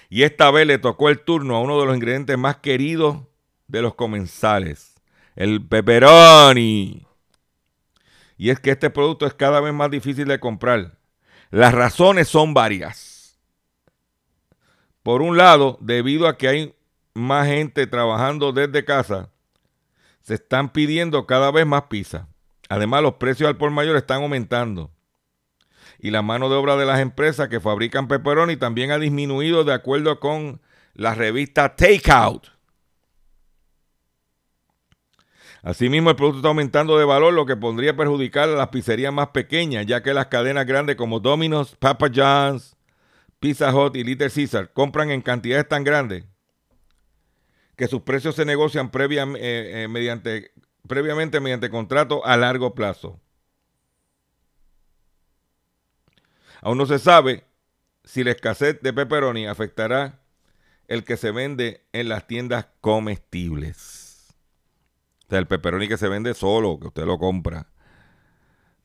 Y 0.10 0.24
esta 0.24 0.52
vez 0.52 0.68
le 0.68 0.78
tocó 0.78 1.10
el 1.10 1.20
turno 1.20 1.56
a 1.56 1.62
uno 1.62 1.80
de 1.80 1.86
los 1.86 1.96
ingredientes 1.96 2.38
más 2.38 2.58
queridos 2.58 3.20
de 3.68 3.82
los 3.82 3.96
comensales, 3.96 4.96
el 5.36 5.66
pepperoni. 5.66 7.06
Y 8.38 8.50
es 8.50 8.60
que 8.60 8.72
este 8.72 8.90
producto 8.90 9.26
es 9.26 9.34
cada 9.34 9.62
vez 9.62 9.74
más 9.74 9.90
difícil 9.90 10.28
de 10.28 10.40
comprar. 10.40 10.98
Las 11.52 11.74
razones 11.74 12.28
son 12.28 12.54
varias. 12.54 13.40
Por 15.04 15.22
un 15.22 15.38
lado, 15.38 15.78
debido 15.82 16.28
a 16.28 16.38
que 16.38 16.48
hay 16.48 16.76
más 17.14 17.48
gente 17.48 17.88
trabajando 17.88 18.52
desde 18.52 18.84
casa, 18.84 19.30
se 20.22 20.34
están 20.34 20.74
pidiendo 20.74 21.28
cada 21.28 21.52
vez 21.52 21.66
más 21.66 21.84
pizza. 21.84 22.28
Además, 22.68 23.04
los 23.04 23.14
precios 23.14 23.48
al 23.48 23.58
por 23.58 23.70
mayor 23.70 23.96
están 23.96 24.24
aumentando. 24.24 24.92
Y 26.00 26.10
la 26.12 26.22
mano 26.22 26.50
de 26.50 26.56
obra 26.56 26.76
de 26.76 26.86
las 26.86 27.00
empresas 27.00 27.48
que 27.48 27.60
fabrican 27.60 28.08
pepperoni 28.08 28.58
también 28.58 28.92
ha 28.92 28.98
disminuido 28.98 29.64
de 29.64 29.74
acuerdo 29.74 30.20
con 30.20 30.62
la 30.94 31.14
revista 31.14 31.76
Takeout. 31.76 32.55
Asimismo, 35.66 36.11
el 36.11 36.16
producto 36.16 36.38
está 36.38 36.49
aumentando 36.49 36.95
de 36.99 37.05
valor, 37.05 37.34
lo 37.34 37.47
que 37.47 37.57
podría 37.57 37.97
perjudicar 37.97 38.47
a 38.47 38.51
las 38.51 38.68
pizzerías 38.68 39.11
más 39.11 39.30
pequeñas, 39.30 39.88
ya 39.88 40.03
que 40.03 40.13
las 40.13 40.28
cadenas 40.28 40.68
grandes 40.68 40.95
como 40.95 41.20
Domino's, 41.20 41.76
Papa 41.76 42.07
John's, 42.13 42.78
Pizza 43.39 43.76
Hut 43.76 43.95
y 43.95 44.03
Little 44.03 44.30
Caesar 44.30 44.72
compran 44.74 45.09
en 45.09 45.24
cantidades 45.24 45.68
tan 45.68 45.84
grandes 45.84 46.24
que 47.76 47.88
sus 47.88 48.03
precios 48.03 48.36
se 48.36 48.45
negocian 48.45 48.91
eh, 48.93 49.88
eh, 49.89 50.51
previamente 50.88 51.39
mediante 51.39 51.72
contrato 51.72 52.24
a 52.24 52.38
largo 52.38 52.76
plazo. 52.76 53.20
Aún 56.61 56.78
no 56.78 56.86
se 56.86 56.99
sabe 56.99 57.43
si 58.03 58.24
la 58.24 58.30
escasez 58.30 58.80
de 58.84 58.93
pepperoni 58.93 59.47
afectará 59.47 60.20
el 60.88 61.03
que 61.03 61.18
se 61.18 61.32
vende 61.32 61.84
en 61.91 62.07
las 62.07 62.28
tiendas 62.28 62.68
comestibles. 62.82 63.95
O 65.28 65.30
sea, 65.30 65.39
el 65.39 65.47
pepperoni 65.47 65.88
que 65.88 65.97
se 65.97 66.07
vende 66.07 66.34
solo, 66.34 66.80
que 66.80 66.88
usted 66.88 67.05
lo 67.05 67.17
compra. 67.17 67.67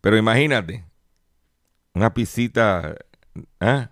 Pero 0.01 0.17
imagínate, 0.17 0.85
una 1.95 2.13
pisita 2.15 2.97
¿ah? 3.61 3.91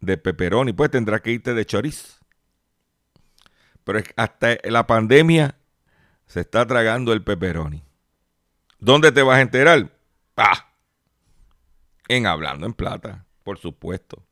de 0.00 0.16
pepperoni, 0.18 0.72
pues 0.72 0.90
tendrá 0.90 1.20
que 1.20 1.32
irte 1.32 1.54
de 1.54 1.66
chorizo. 1.66 2.18
Pero 3.84 3.98
es- 3.98 4.12
hasta 4.16 4.56
la 4.64 4.86
pandemia 4.86 5.56
se 6.26 6.40
está 6.40 6.66
tragando 6.66 7.12
el 7.12 7.22
pepperoni. 7.24 7.82
¿Dónde 8.78 9.12
te 9.12 9.22
vas 9.22 9.38
a 9.38 9.42
enterar? 9.42 9.92
Ah, 10.36 10.72
en 12.08 12.26
Hablando 12.26 12.66
en 12.66 12.72
Plata, 12.74 13.26
por 13.42 13.58
supuesto. 13.58 14.24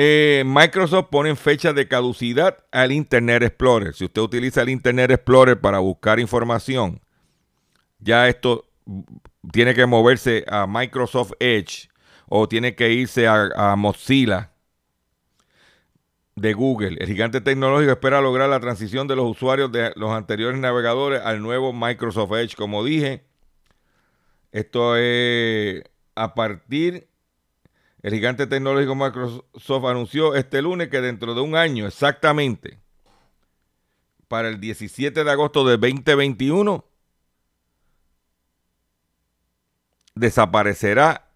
Eh, 0.00 0.44
Microsoft 0.46 1.08
pone 1.10 1.28
en 1.28 1.36
fecha 1.36 1.72
de 1.72 1.88
caducidad 1.88 2.64
al 2.70 2.92
Internet 2.92 3.42
Explorer. 3.42 3.94
Si 3.94 4.04
usted 4.04 4.22
utiliza 4.22 4.62
el 4.62 4.68
Internet 4.68 5.10
Explorer 5.10 5.60
para 5.60 5.80
buscar 5.80 6.20
información, 6.20 7.00
ya 7.98 8.28
esto 8.28 8.64
tiene 9.50 9.74
que 9.74 9.86
moverse 9.86 10.44
a 10.46 10.68
Microsoft 10.68 11.32
Edge 11.40 11.88
o 12.28 12.46
tiene 12.46 12.76
que 12.76 12.92
irse 12.92 13.26
a, 13.26 13.48
a 13.56 13.74
Mozilla 13.74 14.52
de 16.36 16.52
Google. 16.52 16.98
El 17.00 17.08
gigante 17.08 17.40
tecnológico 17.40 17.90
espera 17.90 18.20
lograr 18.20 18.48
la 18.48 18.60
transición 18.60 19.08
de 19.08 19.16
los 19.16 19.28
usuarios 19.28 19.72
de 19.72 19.90
los 19.96 20.12
anteriores 20.12 20.60
navegadores 20.60 21.22
al 21.22 21.42
nuevo 21.42 21.72
Microsoft 21.72 22.34
Edge. 22.34 22.54
Como 22.54 22.84
dije, 22.84 23.24
esto 24.52 24.96
es 24.96 25.82
a 26.14 26.36
partir, 26.36 27.07
el 28.02 28.14
gigante 28.14 28.46
tecnológico 28.46 28.94
Microsoft 28.94 29.84
anunció 29.84 30.34
este 30.34 30.62
lunes 30.62 30.88
que 30.88 31.00
dentro 31.00 31.34
de 31.34 31.40
un 31.40 31.56
año 31.56 31.86
exactamente, 31.86 32.78
para 34.28 34.48
el 34.48 34.60
17 34.60 35.24
de 35.24 35.30
agosto 35.30 35.66
de 35.66 35.76
2021, 35.78 36.84
desaparecerá 40.14 41.30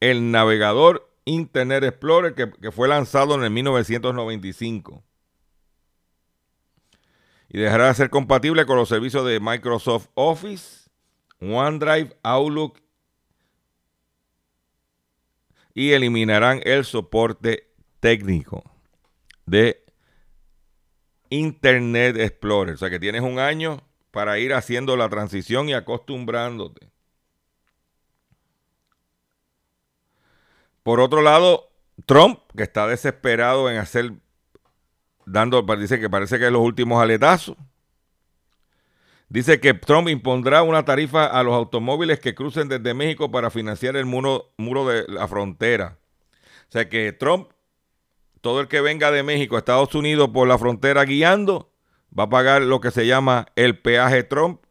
el 0.00 0.30
navegador 0.30 1.10
Internet 1.24 1.84
Explorer 1.84 2.34
que, 2.34 2.70
fue 2.70 2.88
lanzado 2.88 3.34
en 3.34 3.44
el 3.44 3.50
1995 3.50 5.02
y 7.48 7.58
dejará 7.58 7.86
de 7.86 7.94
ser 7.94 8.10
compatible 8.10 8.66
con 8.66 8.76
los 8.76 8.88
servicios 8.88 9.24
de 9.24 9.40
Microsoft 9.40 10.08
Office, 10.14 10.90
OneDrive, 11.40 12.16
Outlook 12.22 12.83
y 15.74 15.92
eliminarán 15.92 16.60
el 16.64 16.84
soporte 16.84 17.70
técnico 18.00 18.62
de 19.44 19.84
Internet 21.30 22.16
Explorer. 22.16 22.74
O 22.74 22.78
sea 22.78 22.90
que 22.90 23.00
tienes 23.00 23.22
un 23.22 23.38
año 23.38 23.82
para 24.10 24.38
ir 24.38 24.54
haciendo 24.54 24.96
la 24.96 25.08
transición 25.08 25.68
y 25.68 25.74
acostumbrándote. 25.74 26.88
Por 30.84 31.00
otro 31.00 31.22
lado, 31.22 31.70
Trump, 32.06 32.38
que 32.56 32.62
está 32.62 32.86
desesperado 32.86 33.70
en 33.70 33.78
hacer, 33.78 34.12
dando, 35.24 35.62
dice 35.76 35.98
que 35.98 36.10
parece 36.10 36.38
que 36.38 36.46
es 36.46 36.52
los 36.52 36.62
últimos 36.62 37.02
aletazos. 37.02 37.56
Dice 39.28 39.60
que 39.60 39.74
Trump 39.74 40.08
impondrá 40.08 40.62
una 40.62 40.84
tarifa 40.84 41.26
a 41.26 41.42
los 41.42 41.54
automóviles 41.54 42.20
que 42.20 42.34
crucen 42.34 42.68
desde 42.68 42.94
México 42.94 43.30
para 43.30 43.50
financiar 43.50 43.96
el 43.96 44.06
muro, 44.06 44.52
muro 44.56 44.86
de 44.86 45.04
la 45.08 45.26
frontera. 45.26 45.98
O 46.68 46.72
sea 46.72 46.88
que 46.88 47.12
Trump, 47.12 47.50
todo 48.40 48.60
el 48.60 48.68
que 48.68 48.80
venga 48.80 49.10
de 49.10 49.22
México 49.22 49.56
a 49.56 49.60
Estados 49.60 49.94
Unidos 49.94 50.30
por 50.32 50.46
la 50.46 50.58
frontera 50.58 51.04
guiando, 51.04 51.72
va 52.16 52.24
a 52.24 52.30
pagar 52.30 52.62
lo 52.62 52.80
que 52.80 52.90
se 52.90 53.06
llama 53.06 53.46
el 53.56 53.78
peaje 53.78 54.22
Trump, 54.22 54.62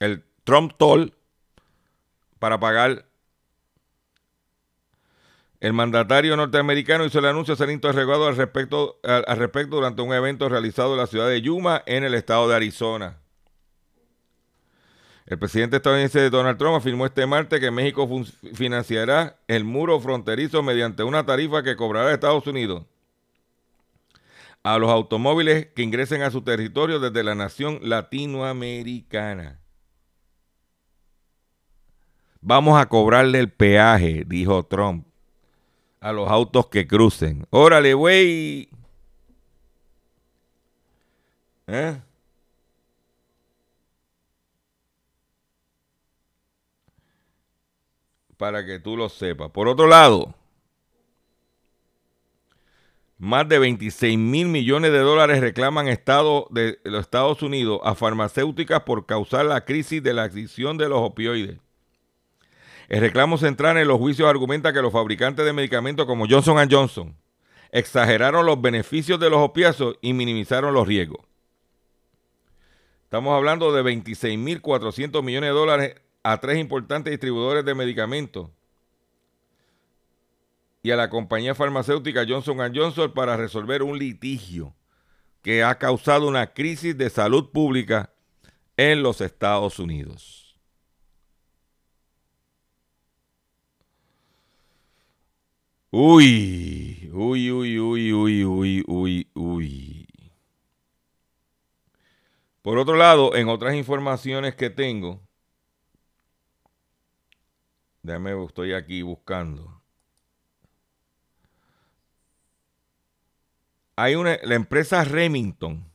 el 0.00 0.24
Trump 0.44 0.72
Toll, 0.76 1.14
para 2.38 2.60
pagar 2.60 3.06
el 5.64 5.72
mandatario 5.72 6.36
norteamericano 6.36 7.06
hizo 7.06 7.20
el 7.20 7.24
anuncio 7.24 7.56
ser 7.56 7.70
interrogado 7.70 8.26
al 8.26 8.36
respecto, 8.36 9.00
al, 9.02 9.24
respecto 9.38 9.76
durante 9.76 10.02
un 10.02 10.12
evento 10.12 10.46
realizado 10.46 10.92
en 10.92 10.98
la 10.98 11.06
ciudad 11.06 11.26
de 11.26 11.40
Yuma, 11.40 11.82
en 11.86 12.04
el 12.04 12.12
estado 12.12 12.46
de 12.46 12.54
Arizona. 12.54 13.16
El 15.24 15.38
presidente 15.38 15.76
estadounidense 15.76 16.28
Donald 16.28 16.58
Trump 16.58 16.76
afirmó 16.76 17.06
este 17.06 17.24
martes 17.24 17.60
que 17.60 17.70
México 17.70 18.06
financiará 18.52 19.38
el 19.48 19.64
muro 19.64 19.98
fronterizo 20.00 20.62
mediante 20.62 21.02
una 21.02 21.24
tarifa 21.24 21.62
que 21.62 21.76
cobrará 21.76 22.12
Estados 22.12 22.46
Unidos 22.46 22.82
a 24.64 24.76
los 24.76 24.90
automóviles 24.90 25.68
que 25.74 25.82
ingresen 25.82 26.20
a 26.20 26.30
su 26.30 26.42
territorio 26.42 27.00
desde 27.00 27.24
la 27.24 27.34
nación 27.34 27.78
latinoamericana. 27.80 29.60
Vamos 32.42 32.78
a 32.78 32.86
cobrarle 32.86 33.38
el 33.38 33.50
peaje, 33.50 34.24
dijo 34.26 34.62
Trump 34.66 35.06
a 36.04 36.12
los 36.12 36.28
autos 36.28 36.66
que 36.66 36.86
crucen. 36.86 37.46
Órale, 37.48 37.94
güey. 37.94 38.68
¿Eh? 41.66 41.98
Para 48.36 48.66
que 48.66 48.78
tú 48.80 48.98
lo 48.98 49.08
sepas. 49.08 49.50
Por 49.50 49.66
otro 49.66 49.86
lado, 49.86 50.34
más 53.16 53.48
de 53.48 53.58
26 53.58 54.18
mil 54.18 54.48
millones 54.48 54.92
de 54.92 54.98
dólares 54.98 55.40
reclaman 55.40 55.88
Estado 55.88 56.48
de 56.50 56.80
los 56.84 57.00
Estados 57.00 57.40
Unidos 57.40 57.80
a 57.82 57.94
farmacéuticas 57.94 58.82
por 58.82 59.06
causar 59.06 59.46
la 59.46 59.64
crisis 59.64 60.02
de 60.02 60.12
la 60.12 60.24
adicción 60.24 60.76
de 60.76 60.90
los 60.90 60.98
opioides. 60.98 61.63
El 62.88 63.00
reclamo 63.00 63.38
central 63.38 63.78
en 63.78 63.88
los 63.88 63.98
juicios 63.98 64.28
argumenta 64.28 64.72
que 64.72 64.82
los 64.82 64.92
fabricantes 64.92 65.44
de 65.44 65.52
medicamentos 65.52 66.06
como 66.06 66.26
Johnson 66.28 66.68
Johnson 66.70 67.16
exageraron 67.70 68.46
los 68.46 68.60
beneficios 68.60 69.18
de 69.18 69.30
los 69.30 69.40
opiáceos 69.40 69.98
y 70.00 70.12
minimizaron 70.12 70.74
los 70.74 70.86
riesgos. 70.86 71.24
Estamos 73.04 73.34
hablando 73.34 73.72
de 73.72 73.82
26.400 73.82 75.22
millones 75.22 75.50
de 75.50 75.54
dólares 75.54 75.94
a 76.22 76.40
tres 76.40 76.58
importantes 76.58 77.10
distribuidores 77.10 77.64
de 77.64 77.74
medicamentos 77.74 78.50
y 80.82 80.90
a 80.90 80.96
la 80.96 81.08
compañía 81.08 81.54
farmacéutica 81.54 82.26
Johnson 82.28 82.58
Johnson 82.74 83.12
para 83.14 83.36
resolver 83.36 83.82
un 83.82 83.98
litigio 83.98 84.74
que 85.42 85.62
ha 85.62 85.78
causado 85.78 86.28
una 86.28 86.52
crisis 86.52 86.96
de 86.96 87.08
salud 87.08 87.50
pública 87.50 88.12
en 88.76 89.02
los 89.02 89.20
Estados 89.20 89.78
Unidos. 89.78 90.43
Uy, 95.96 97.08
uy, 97.12 97.52
uy, 97.52 97.78
uy, 97.78 98.12
uy, 98.12 98.44
uy, 98.44 98.84
uy, 98.88 99.30
uy. 99.32 100.08
Por 102.62 102.78
otro 102.78 102.96
lado, 102.96 103.36
en 103.36 103.48
otras 103.48 103.76
informaciones 103.76 104.56
que 104.56 104.70
tengo, 104.70 105.20
déjame, 108.02 108.44
estoy 108.44 108.72
aquí 108.74 109.02
buscando. 109.02 109.80
Hay 113.94 114.16
una, 114.16 114.36
la 114.42 114.56
empresa 114.56 115.04
Remington, 115.04 115.88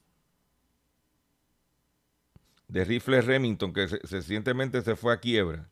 de 2.70 2.86
rifles 2.86 3.26
Remington, 3.26 3.74
que 3.74 3.86
recientemente 3.86 4.82
se 4.82 4.95
fue 4.95 5.14
a 5.14 5.20
quiebra. 5.20 5.68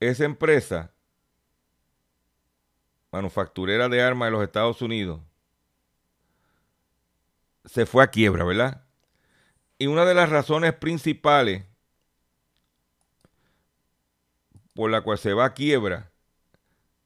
Esa 0.00 0.24
empresa, 0.24 0.94
manufacturera 3.10 3.88
de 3.88 4.02
armas 4.02 4.28
de 4.28 4.30
los 4.32 4.42
Estados 4.42 4.82
Unidos, 4.82 5.20
se 7.64 7.86
fue 7.86 8.02
a 8.02 8.08
quiebra, 8.08 8.44
¿verdad? 8.44 8.84
Y 9.78 9.86
una 9.86 10.04
de 10.04 10.14
las 10.14 10.28
razones 10.28 10.74
principales 10.74 11.64
por 14.74 14.90
la 14.90 15.02
cual 15.02 15.18
se 15.18 15.34
va 15.34 15.46
a 15.46 15.54
quiebra 15.54 16.10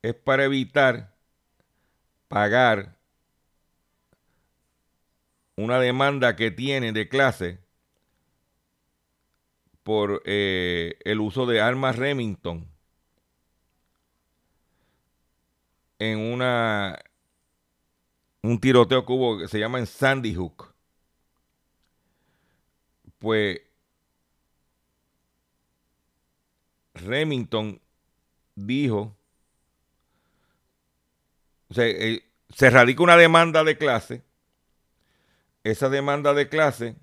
es 0.02 0.14
para 0.14 0.44
evitar 0.44 1.14
pagar 2.28 2.96
una 5.56 5.78
demanda 5.78 6.36
que 6.36 6.50
tiene 6.50 6.92
de 6.92 7.08
clase 7.08 7.58
por 9.82 10.22
eh, 10.24 10.98
el 11.04 11.20
uso 11.20 11.46
de 11.46 11.60
armas 11.60 11.96
Remington 11.96 12.73
en 15.98 16.18
una 16.18 16.98
un 18.42 18.60
tiroteo 18.60 19.06
que 19.06 19.12
hubo 19.12 19.38
que 19.38 19.48
se 19.48 19.58
llama 19.58 19.78
en 19.78 19.86
Sandy 19.86 20.34
Hook. 20.34 20.74
Pues 23.18 23.62
Remington 26.94 27.80
dijo, 28.54 29.16
o 31.68 31.74
eh, 31.80 32.22
se 32.50 32.70
radica 32.70 33.02
una 33.02 33.16
demanda 33.16 33.64
de 33.64 33.78
clase, 33.78 34.22
esa 35.64 35.88
demanda 35.88 36.34
de 36.34 36.48
clase, 36.48 36.96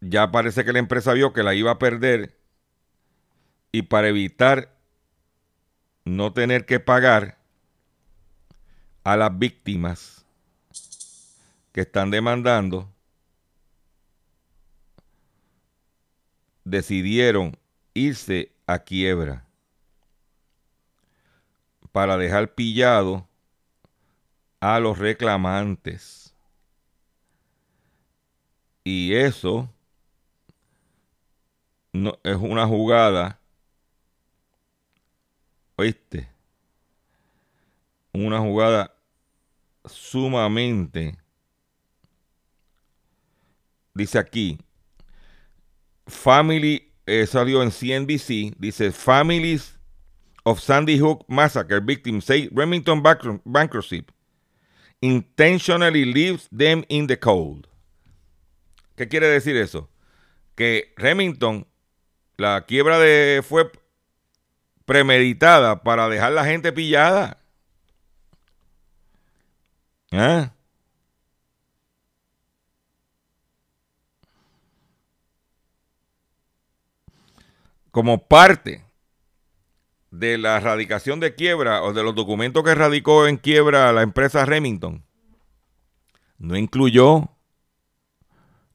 ya 0.00 0.30
parece 0.30 0.64
que 0.64 0.72
la 0.72 0.78
empresa 0.78 1.12
vio 1.12 1.32
que 1.32 1.42
la 1.42 1.54
iba 1.54 1.72
a 1.72 1.78
perder 1.78 2.38
y 3.70 3.82
para 3.82 4.08
evitar 4.08 4.73
no 6.04 6.32
tener 6.32 6.66
que 6.66 6.80
pagar 6.80 7.38
a 9.04 9.16
las 9.16 9.38
víctimas 9.38 10.24
que 11.72 11.82
están 11.82 12.10
demandando, 12.10 12.90
decidieron 16.64 17.56
irse 17.92 18.52
a 18.66 18.78
quiebra 18.78 19.44
para 21.92 22.16
dejar 22.16 22.54
pillado 22.54 23.28
a 24.60 24.80
los 24.80 24.98
reclamantes. 24.98 26.34
Y 28.82 29.14
eso 29.14 29.68
no, 31.92 32.18
es 32.22 32.36
una 32.36 32.66
jugada, 32.66 33.38
oíste, 35.76 36.28
una 38.12 38.38
jugada 38.40 38.94
sumamente, 39.84 41.18
dice 43.94 44.18
aquí, 44.18 44.58
Family, 46.06 46.92
eh, 47.06 47.26
salió 47.26 47.62
en 47.62 47.70
CNBC, 47.70 48.54
dice 48.58 48.92
Families 48.92 49.78
of 50.44 50.60
Sandy 50.60 50.98
Hook 50.98 51.24
Massacre 51.28 51.80
victims 51.80 52.26
say 52.26 52.48
Remington 52.52 53.02
bank- 53.02 53.40
bankruptcy 53.44 54.04
intentionally 55.00 56.04
leaves 56.04 56.48
them 56.50 56.84
in 56.88 57.06
the 57.06 57.18
cold. 57.18 57.66
¿Qué 58.96 59.08
quiere 59.08 59.26
decir 59.28 59.56
eso? 59.56 59.88
Que 60.54 60.92
Remington, 60.96 61.66
la 62.36 62.64
quiebra 62.66 62.98
de 62.98 63.42
fue 63.42 63.70
premeditada 64.84 65.82
para 65.82 66.08
dejar 66.08 66.32
la 66.32 66.44
gente 66.44 66.72
pillada. 66.72 67.38
¿Ah? 70.12 70.52
Como 77.90 78.26
parte 78.26 78.84
de 80.10 80.38
la 80.38 80.60
radicación 80.60 81.20
de 81.20 81.34
quiebra 81.34 81.82
o 81.82 81.92
de 81.92 82.02
los 82.02 82.14
documentos 82.14 82.62
que 82.62 82.74
radicó 82.74 83.26
en 83.26 83.36
quiebra 83.36 83.92
la 83.92 84.02
empresa 84.02 84.44
Remington, 84.44 85.04
no 86.38 86.56
incluyó 86.56 87.30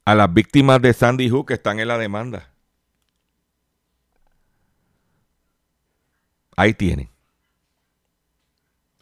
a 0.05 0.16
las 0.16 0.34
víctimas 0.34 0.82
de 0.82 0.93
Sandy 0.93 1.30
Hook 1.30 1.49
que 1.49 1.53
están 1.53 1.80
en 1.80 1.88
la 1.88 1.97
demanda. 1.97 2.49
Ahí 6.60 6.74
tienen. 6.74 7.10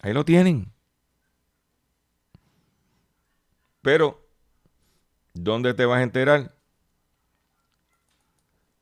Ahí 0.01 0.13
lo 0.13 0.25
tienen. 0.25 0.71
Pero, 3.81 4.07
¿dónde 5.33 5.73
te 5.73 5.85
vas 5.85 5.99
a 5.99 6.03
enterar? 6.03 6.53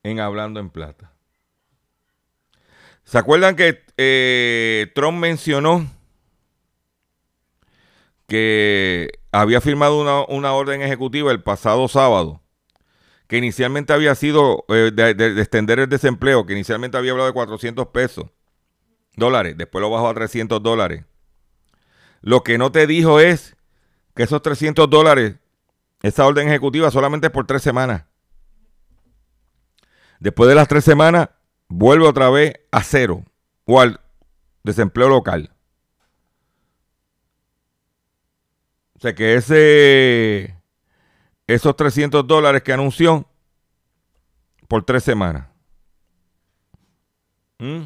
En 0.04 0.22
Hablando 0.22 0.62
en 0.62 0.70
Plata. 0.70 1.12
¿Se 3.04 3.18
acuerdan 3.18 3.56
que 3.56 3.84
eh, 3.98 4.92
Trump 4.96 5.20
mencionó 5.20 5.86
que 8.28 9.10
había 9.32 9.62
firmado 9.62 10.00
una, 10.02 10.24
una 10.26 10.54
orden 10.54 10.82
ejecutiva 10.82 11.32
el 11.32 11.44
pasado 11.44 11.88
sábado, 11.88 12.42
que 13.28 13.38
inicialmente 13.38 13.94
había 13.94 14.16
sido 14.16 14.66
eh, 14.70 14.92
de, 14.94 15.14
de- 15.16 15.34
de 15.36 15.42
extender 15.42 15.80
el 15.80 15.90
desempleo, 15.90 16.46
que 16.46 16.54
inicialmente 16.54 16.98
había 16.98 17.12
hablado 17.14 17.28
de 17.30 17.34
400 17.34 17.88
pesos, 17.90 18.28
dólares, 19.16 19.58
después 19.58 19.82
lo 19.82 19.90
bajó 19.90 20.10
a 20.10 20.14
300 20.14 20.62
dólares. 20.62 21.06
Lo 22.22 22.44
que 22.44 22.58
no 22.58 22.72
te 22.72 22.88
dijo 22.88 23.20
es 23.20 23.56
que 24.16 24.24
esos 24.24 24.42
300 24.42 24.90
dólares, 24.90 25.36
esa 26.02 26.26
orden 26.26 26.48
ejecutiva 26.48 26.90
solamente 26.92 27.28
es 27.28 27.34
por 27.34 27.46
tres 27.46 27.62
semanas. 27.62 28.06
Después 30.20 30.50
de 30.50 30.56
las 30.56 30.68
tres 30.68 30.84
semanas, 30.84 31.30
vuelve 31.68 32.08
otra 32.08 32.30
vez 32.30 32.54
a 32.72 32.82
cero 32.84 33.24
o 33.66 33.82
al 33.82 34.00
desempleo 34.64 35.10
local. 35.10 35.52
O 38.96 39.00
sea 39.00 39.14
que 39.14 39.36
ese, 39.36 40.56
esos 41.48 41.76
300 41.76 42.26
dólares 42.26 42.64
que 42.64 42.74
anunció 42.74 43.28
por 44.68 44.84
tres 44.84 45.04
semanas. 45.04 45.48
¿Mm? 47.60 47.84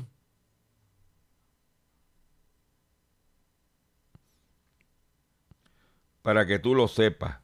Para 6.29 6.45
que 6.45 6.59
tú 6.59 6.75
lo 6.75 6.87
sepas. 6.87 7.39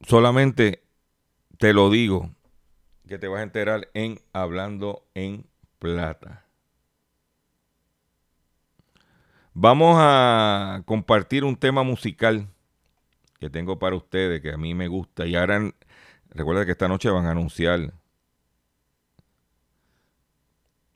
Solamente 0.00 0.82
te 1.58 1.74
lo 1.74 1.90
digo 1.90 2.30
que 3.06 3.18
te 3.18 3.28
vas 3.28 3.40
a 3.40 3.42
enterar 3.42 3.90
en 3.92 4.18
Hablando 4.32 5.06
en 5.12 5.46
Plata. 5.78 6.46
Vamos 9.52 9.98
a 9.98 10.84
compartir 10.86 11.44
un 11.44 11.58
tema 11.58 11.82
musical 11.82 12.48
que 13.38 13.50
tengo 13.50 13.78
para 13.78 13.94
ustedes, 13.94 14.40
que 14.40 14.52
a 14.52 14.56
mí 14.56 14.72
me 14.72 14.88
gusta. 14.88 15.26
Y 15.26 15.36
ahora, 15.36 15.70
recuerda 16.30 16.64
que 16.64 16.72
esta 16.72 16.88
noche 16.88 17.10
van 17.10 17.26
a 17.26 17.32
anunciar. 17.32 17.92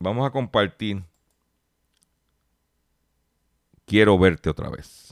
Vamos 0.01 0.26
a 0.26 0.30
compartir. 0.30 1.03
Quiero 3.84 4.18
verte 4.18 4.49
otra 4.51 4.70
vez. 4.70 5.07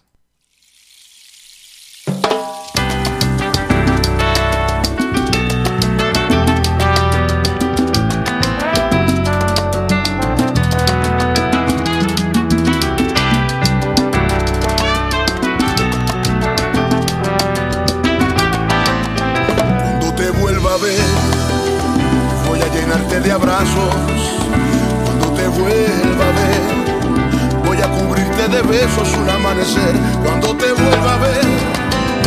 sos 28.95 29.13
un 29.17 29.29
amanecer. 29.29 29.95
Cuando 30.25 30.55
te 30.57 30.73
vuelva 30.73 31.15
a 31.15 31.19
ver, 31.19 31.47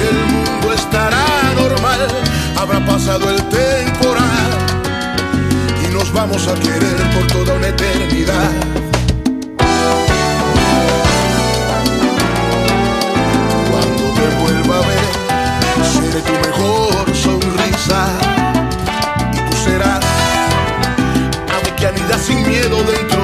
el 0.09 0.19
mundo 0.33 0.73
estará 0.73 1.25
normal. 1.55 2.07
Habrá 2.57 2.85
pasado 2.85 3.29
el 3.29 3.41
temporal 3.49 4.49
y 5.83 5.93
nos 5.93 6.11
vamos 6.11 6.47
a 6.47 6.53
querer 6.55 6.97
por 7.13 7.27
toda 7.27 7.53
una 7.55 7.67
eternidad. 7.67 8.51
Cuando 13.71 14.03
te 14.17 14.27
vuelva 14.41 14.75
a 14.77 14.87
ver, 14.91 15.09
seré 15.93 16.21
tu 16.21 16.33
mejor 16.47 17.15
sonrisa 17.15 18.07
y 19.33 19.49
tú 19.49 19.57
serás 19.63 20.05
ave 21.55 21.75
que 21.75 21.87
anida 21.87 22.17
sin 22.17 22.41
miedo 22.47 22.83
dentro 22.83 23.18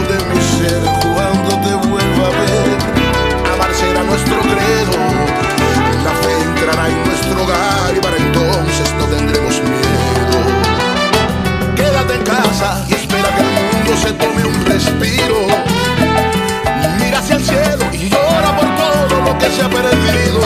se 14.06 14.14
tome 14.14 14.44
un 14.46 14.66
respiro. 14.66 15.48
Mira 17.00 17.18
hacia 17.20 17.38
el 17.38 17.44
cielo 17.44 17.86
y 17.92 18.10
llora 18.10 18.56
por 18.56 18.68
todo 18.76 19.22
lo 19.22 19.38
que 19.40 19.50
se 19.50 19.62
ha 19.64 19.70
perdido. 19.70 20.42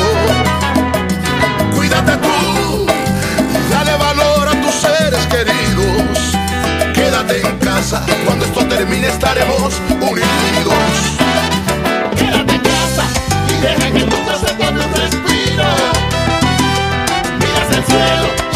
Cuídate 1.75 2.13
tú 2.17 2.87
y 3.57 3.71
dale 3.73 3.95
valor 3.97 4.47
a 4.47 4.61
tus 4.61 4.75
seres 4.75 5.25
queridos. 5.27 6.19
Quédate 6.93 7.41
en 7.41 7.57
casa, 7.57 8.01
cuando 8.25 8.45
esto 8.45 8.65
termine 8.65 9.07
estaremos 9.07 9.73
unidos. 9.89 10.93
Quédate 12.15 12.53
en 12.55 12.61
casa 12.61 13.03
y 13.49 13.61
deja 13.61 13.91
que 13.91 14.03
tu 14.03 14.25
casa 14.25 14.47
tome 14.57 14.85
un 14.85 14.93
respiro. 14.93 15.65
Mira 17.39 17.61
hacia 17.65 17.77
el 17.77 17.85
cielo. 17.85 18.48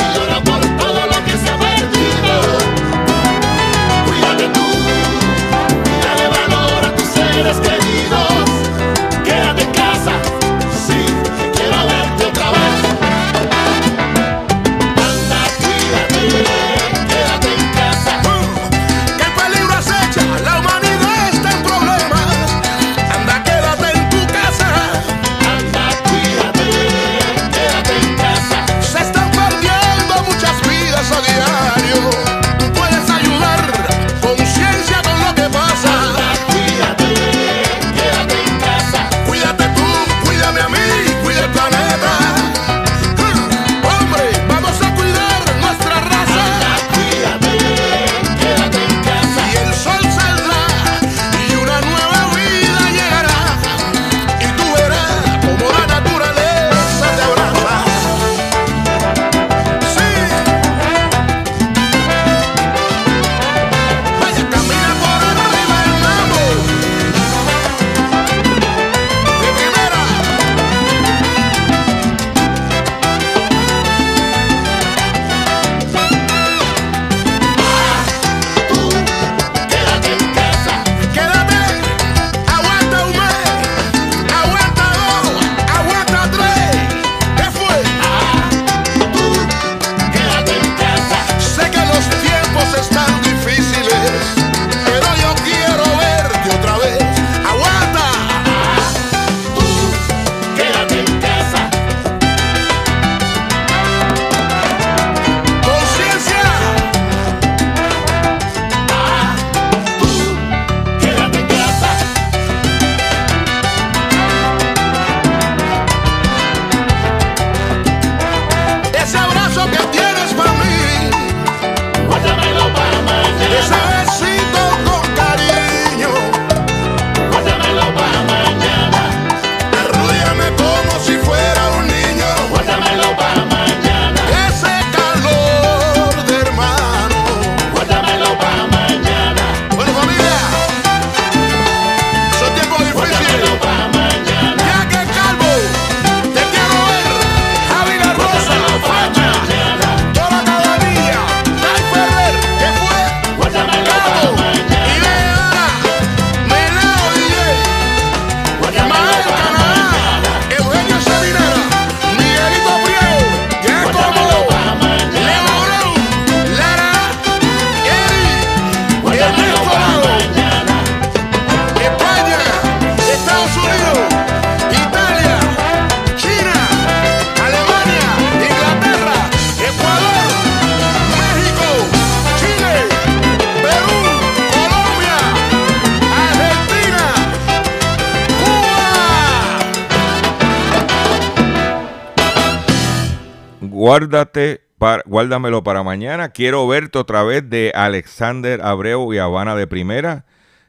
guárdamelo 195.06 195.64
para 195.64 195.84
mañana. 195.84 196.30
Quiero 196.30 196.68
verte 196.68 197.00
otra 197.00 197.24
vez 197.24 197.50
de 197.50 197.72
Alexander 197.74 198.62
Abreu 198.62 199.14
y 199.14 199.18
Habana 199.18 199.56
de 199.56 199.68
Primera. 199.68 200.26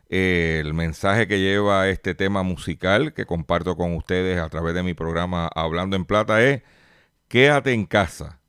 Eh, 0.09 0.61
el 0.65 0.75
mensaje 0.75 1.27
que 1.27 1.41
lleva 1.41 1.89
este 1.89 2.15
tema 2.15 2.43
musical 2.43 3.13
que 3.13 3.27
comparto 3.27 3.77
con 3.77 3.95
ustedes 3.97 4.39
a 4.39 4.49
través 4.49 4.75
de 4.75 4.83
mi 4.83 4.95
programa 4.95 5.49
Hablando 5.55 5.97
en 5.97 6.05
Plata 6.05 6.43
es, 6.43 6.63
quédate 7.29 7.73
en 7.73 7.87
casa. 7.87 8.41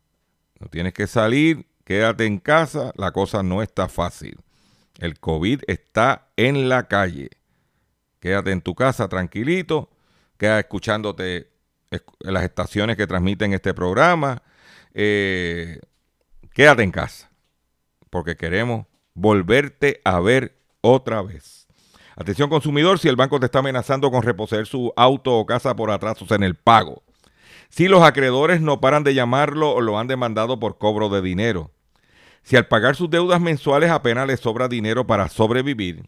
No 0.60 0.68
tienes 0.68 0.94
que 0.94 1.08
salir, 1.08 1.66
quédate 1.84 2.26
en 2.26 2.40
casa. 2.40 2.92
La 2.96 3.12
cosa 3.12 3.44
no 3.44 3.62
está 3.62 3.88
fácil. 3.88 4.38
El 5.00 5.20
COVID 5.20 5.62
está 5.68 6.30
en 6.38 6.70
la 6.70 6.88
calle. 6.88 7.32
Quédate 8.20 8.52
en 8.52 8.62
tu 8.62 8.76
casa 8.76 9.08
tranquilito, 9.08 9.90
queda 10.38 10.60
escuchándote 10.60 11.52
en 11.92 12.34
las 12.34 12.44
estaciones 12.44 12.98
que 12.98 13.08
transmiten 13.08 13.54
este 13.54 13.74
programa 13.74 14.42
eh, 14.98 15.82
quédate 16.54 16.84
en 16.84 16.92
casa, 16.92 17.30
porque 18.10 18.38
queremos 18.38 18.88
volverte 19.14 20.00
a 20.06 20.22
ver 20.22 20.58
otra 20.80 21.22
vez. 21.22 21.68
Atención 22.16 22.50
consumidor, 22.50 22.98
si 22.98 23.10
el 23.10 23.18
banco 23.18 23.42
te 23.42 23.48
está 23.48 23.60
amenazando 23.60 24.10
con 24.10 24.24
reposeer 24.24 24.66
su 24.66 24.94
auto 24.96 25.38
o 25.38 25.46
casa 25.46 25.76
por 25.76 25.92
atrasos 25.92 26.32
en 26.32 26.44
el 26.44 26.56
pago. 26.56 27.04
Si 27.68 27.90
los 27.90 28.04
acreedores 28.04 28.62
no 28.62 28.80
paran 28.80 29.04
de 29.04 29.14
llamarlo 29.14 29.72
o 29.74 29.82
lo 29.82 30.00
han 30.00 30.08
demandado 30.08 30.60
por 30.62 30.78
cobro 30.78 31.10
de 31.10 31.22
dinero. 31.22 31.72
Si 32.42 32.56
al 32.56 32.68
pagar 32.68 32.96
sus 32.96 33.10
deudas 33.10 33.42
mensuales 33.42 33.90
apenas 33.90 34.28
le 34.28 34.38
sobra 34.38 34.70
dinero 34.70 35.06
para 35.06 35.28
sobrevivir, 35.28 36.08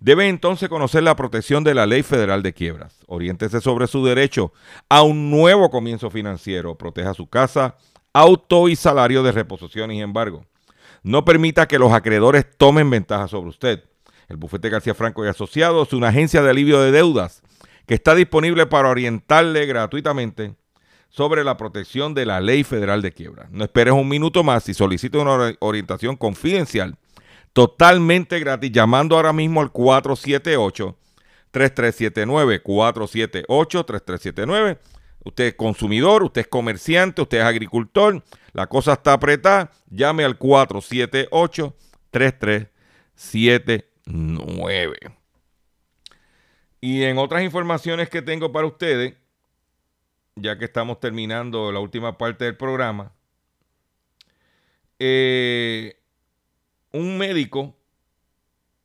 debe 0.00 0.28
entonces 0.28 0.68
conocer 0.68 1.04
la 1.04 1.16
protección 1.16 1.64
de 1.64 1.72
la 1.72 1.86
Ley 1.86 2.02
Federal 2.02 2.42
de 2.42 2.52
Quiebras. 2.52 2.98
Oriéntese 3.06 3.62
sobre 3.62 3.86
su 3.86 4.04
derecho 4.04 4.52
a 4.90 5.02
un 5.02 5.30
nuevo 5.30 5.70
comienzo 5.70 6.10
financiero. 6.10 6.76
Proteja 6.76 7.14
su 7.14 7.28
casa, 7.28 7.76
auto 8.16 8.68
y 8.68 8.76
salario 8.76 9.22
de 9.22 9.30
reposición 9.32 9.90
y 9.90 10.00
embargo. 10.00 10.46
No 11.02 11.24
permita 11.24 11.68
que 11.68 11.78
los 11.78 11.92
acreedores 11.92 12.46
tomen 12.56 12.88
ventaja 12.88 13.28
sobre 13.28 13.50
usted. 13.50 13.84
El 14.28 14.38
bufete 14.38 14.70
García 14.70 14.94
Franco 14.94 15.24
y 15.24 15.28
Asociados 15.28 15.88
es 15.88 15.94
una 15.94 16.08
agencia 16.08 16.42
de 16.42 16.50
alivio 16.50 16.80
de 16.80 16.92
deudas 16.92 17.42
que 17.86 17.94
está 17.94 18.14
disponible 18.14 18.66
para 18.66 18.88
orientarle 18.88 19.66
gratuitamente 19.66 20.54
sobre 21.10 21.44
la 21.44 21.56
protección 21.56 22.14
de 22.14 22.26
la 22.26 22.40
Ley 22.40 22.64
Federal 22.64 23.02
de 23.02 23.12
Quiebra. 23.12 23.48
No 23.50 23.64
esperes 23.64 23.94
un 23.94 24.08
minuto 24.08 24.42
más 24.42 24.68
y 24.68 24.74
solicite 24.74 25.18
una 25.18 25.32
ori- 25.36 25.56
orientación 25.60 26.16
confidencial 26.16 26.96
totalmente 27.52 28.38
gratis 28.40 28.72
llamando 28.72 29.14
ahora 29.16 29.32
mismo 29.32 29.60
al 29.60 29.70
478 29.72 30.96
3379 31.50 32.62
478 32.62 33.84
3379. 33.84 34.78
Usted 35.26 35.44
es 35.44 35.54
consumidor, 35.54 36.22
usted 36.22 36.42
es 36.42 36.46
comerciante, 36.46 37.20
usted 37.20 37.38
es 37.38 37.44
agricultor, 37.44 38.22
la 38.52 38.68
cosa 38.68 38.92
está 38.92 39.14
apretada, 39.14 39.72
llame 39.90 40.24
al 40.24 40.38
478 40.38 41.74
3379. 42.12 44.98
Y 46.80 47.02
en 47.02 47.18
otras 47.18 47.42
informaciones 47.42 48.08
que 48.08 48.22
tengo 48.22 48.52
para 48.52 48.68
ustedes, 48.68 49.16
ya 50.36 50.56
que 50.56 50.66
estamos 50.66 51.00
terminando 51.00 51.72
la 51.72 51.80
última 51.80 52.16
parte 52.16 52.44
del 52.44 52.56
programa, 52.56 53.12
eh, 55.00 55.98
un 56.92 57.18
médico, 57.18 57.76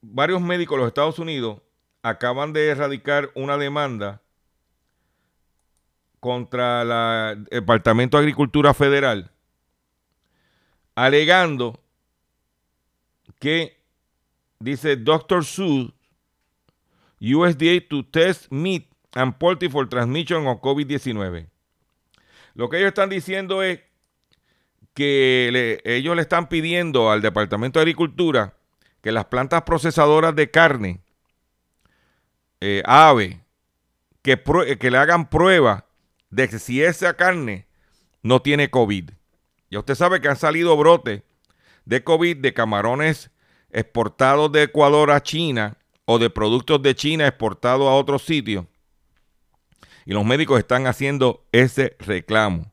varios 0.02 0.42
médicos 0.42 0.78
de 0.78 0.80
los 0.80 0.88
Estados 0.88 1.20
Unidos 1.20 1.62
acaban 2.02 2.52
de 2.52 2.70
erradicar 2.70 3.30
una 3.36 3.60
demanda 3.60 4.24
contra 6.22 7.32
el 7.32 7.44
Departamento 7.46 8.16
de 8.16 8.22
Agricultura 8.22 8.74
Federal, 8.74 9.32
alegando 10.96 11.80
que 13.40 13.78
dice 14.60 14.96
Dr. 14.96 15.44
Seuss 15.44 15.92
USDA 17.20 17.82
to 17.90 18.06
test 18.06 18.52
meat 18.52 18.88
and 19.14 19.34
poultry 19.38 19.68
for 19.70 19.88
transmission 19.90 20.48
of 20.48 20.60
COVID-19. 20.62 21.48
Lo 22.54 22.70
que 22.70 22.78
ellos 22.78 22.90
están 22.90 23.10
diciendo 23.10 23.62
es 23.64 23.80
que 24.94 25.80
ellos 25.86 26.16
le 26.16 26.22
están 26.22 26.50
pidiendo 26.50 27.12
al 27.12 27.22
Departamento 27.22 27.80
de 27.80 27.84
Agricultura 27.84 28.54
que 29.02 29.12
las 29.12 29.26
plantas 29.26 29.64
procesadoras 29.64 30.36
de 30.36 30.52
carne, 30.52 31.02
eh, 32.60 32.84
ave, 32.86 33.42
que, 34.22 34.44
prue- 34.44 34.78
que 34.78 34.92
le 34.92 34.98
hagan 34.98 35.28
prueba 35.30 35.86
de 36.32 36.48
si 36.48 36.82
esa 36.82 37.14
carne 37.16 37.68
no 38.24 38.42
tiene 38.42 38.70
COVID. 38.70 39.12
Ya 39.70 39.80
usted 39.80 39.96
sabe 39.96 40.22
que 40.22 40.30
han 40.30 40.38
salido 40.38 40.76
brotes 40.76 41.22
de 41.86 42.04
COVID 42.04 42.38
de 42.38 42.54
camarones 42.54 43.30
exportados 43.70 44.52
de 44.52 44.64
Ecuador 44.64 45.12
a 45.12 45.22
China 45.22 45.78
o 46.06 46.20
de 46.20 46.30
productos 46.30 46.82
de 46.82 46.96
China 46.96 47.28
exportados 47.28 47.88
a 47.88 47.92
otros 47.94 48.24
sitios. 48.24 48.66
Y 50.06 50.14
los 50.14 50.26
médicos 50.26 50.60
están 50.60 50.88
haciendo 50.88 51.46
ese 51.52 51.96
reclamo. 52.00 52.72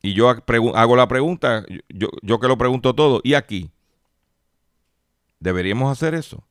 Y 0.00 0.14
yo 0.14 0.28
hago 0.28 0.96
la 0.96 1.08
pregunta, 1.08 1.64
yo, 1.88 2.08
yo 2.22 2.40
que 2.40 2.48
lo 2.48 2.56
pregunto 2.56 2.94
todo, 2.94 3.20
¿y 3.24 3.34
aquí? 3.34 3.70
¿Deberíamos 5.40 5.90
hacer 5.90 6.14
eso? 6.14 6.47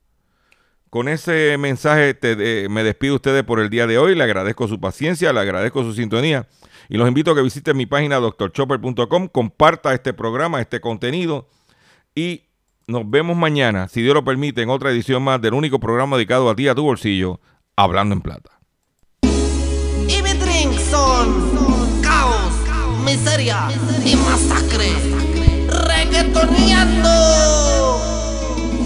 Con 0.89 1.09
ese 1.09 1.57
mensaje 1.57 2.13
de- 2.13 2.67
me 2.69 2.83
despido 2.83 3.13
de 3.13 3.15
ustedes 3.17 3.43
por 3.43 3.59
el 3.59 3.69
día 3.69 3.87
de 3.87 3.97
hoy. 3.97 4.15
Le 4.15 4.23
agradezco 4.23 4.67
su 4.67 4.79
paciencia, 4.79 5.33
le 5.33 5.39
agradezco 5.39 5.83
su 5.83 5.93
sintonía 5.93 6.47
y 6.89 6.97
los 6.97 7.07
invito 7.07 7.31
a 7.31 7.35
que 7.35 7.41
visiten 7.41 7.75
mi 7.75 7.85
página 7.85 8.19
drchopper.com, 8.19 9.27
comparta 9.27 9.93
este 9.93 10.13
programa, 10.13 10.61
este 10.61 10.79
contenido 10.79 11.47
y 12.15 12.43
nos 12.87 13.09
vemos 13.09 13.35
mañana, 13.35 13.89
si 13.89 14.01
Dios 14.01 14.13
lo 14.15 14.23
permite, 14.23 14.61
en 14.61 14.69
otra 14.69 14.91
edición 14.91 15.21
más 15.21 15.41
del 15.41 15.53
único 15.53 15.79
programa 15.79 16.15
dedicado 16.15 16.49
a 16.49 16.55
ti, 16.55 16.69
a 16.69 16.75
tu 16.75 16.83
bolsillo, 16.83 17.41
Hablando 17.75 18.15
en 18.15 18.21
Plata. 18.21 18.51
Y 20.07 20.21
mi 20.23 20.77
son 20.89 22.01
caos, 22.01 22.53
miseria 23.03 23.67
y 24.05 24.15
masacre. 24.15 24.87
Reggaetoneando. 25.67 27.66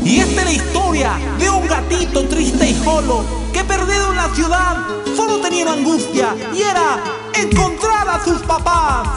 Y 0.04 0.20
esta 0.20 0.42
es 0.42 0.46
la 0.46 0.52
historia 0.52 1.12
de 1.38 1.50
un 1.50 1.68
gatito 1.68 2.28
triste 2.28 2.70
y 2.70 2.84
solo 2.84 3.24
que 3.54 3.64
perdido 3.64 4.10
en 4.10 4.16
la 4.16 4.34
ciudad 4.34 4.78
solo 5.16 5.38
tenía 5.40 5.72
angustia 5.72 6.36
y 6.54 6.62
era 6.62 7.00
encontrar 7.36 8.10
a 8.10 8.24
sus 8.24 8.40
papás. 8.42 9.08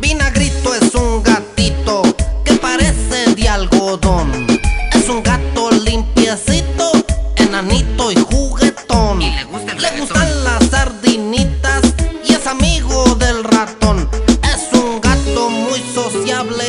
Vinagrito 0.00 0.74
es 0.74 0.94
un 0.94 1.22
gatito 1.22 2.02
que 2.44 2.54
parece 2.54 3.34
de 3.34 3.48
algodón. 3.48 4.46
Es 4.94 5.08
un 5.08 5.22
gato 5.22 5.70
limpiecito, 5.70 6.92
enanito 7.36 8.10
y 8.10 8.16
juguetón. 8.16 9.20
¿Y 9.20 9.30
le, 9.30 9.44
gustan 9.44 10.44
las 10.44 10.64
sardinitas 10.70 11.82
y 12.24 12.32
es 12.32 12.46
amigo 12.46 13.14
del 13.16 13.44
ratón. 13.44 14.08
Es 14.42 14.78
un 14.78 15.00
gato 15.00 15.50
muy 15.50 15.80
sociable, 15.94 16.64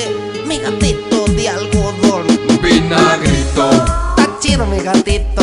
mi 0.45 0.57
gatito 0.57 1.26
de 1.26 1.49
algodón 1.49 2.28
gatito. 4.82 5.41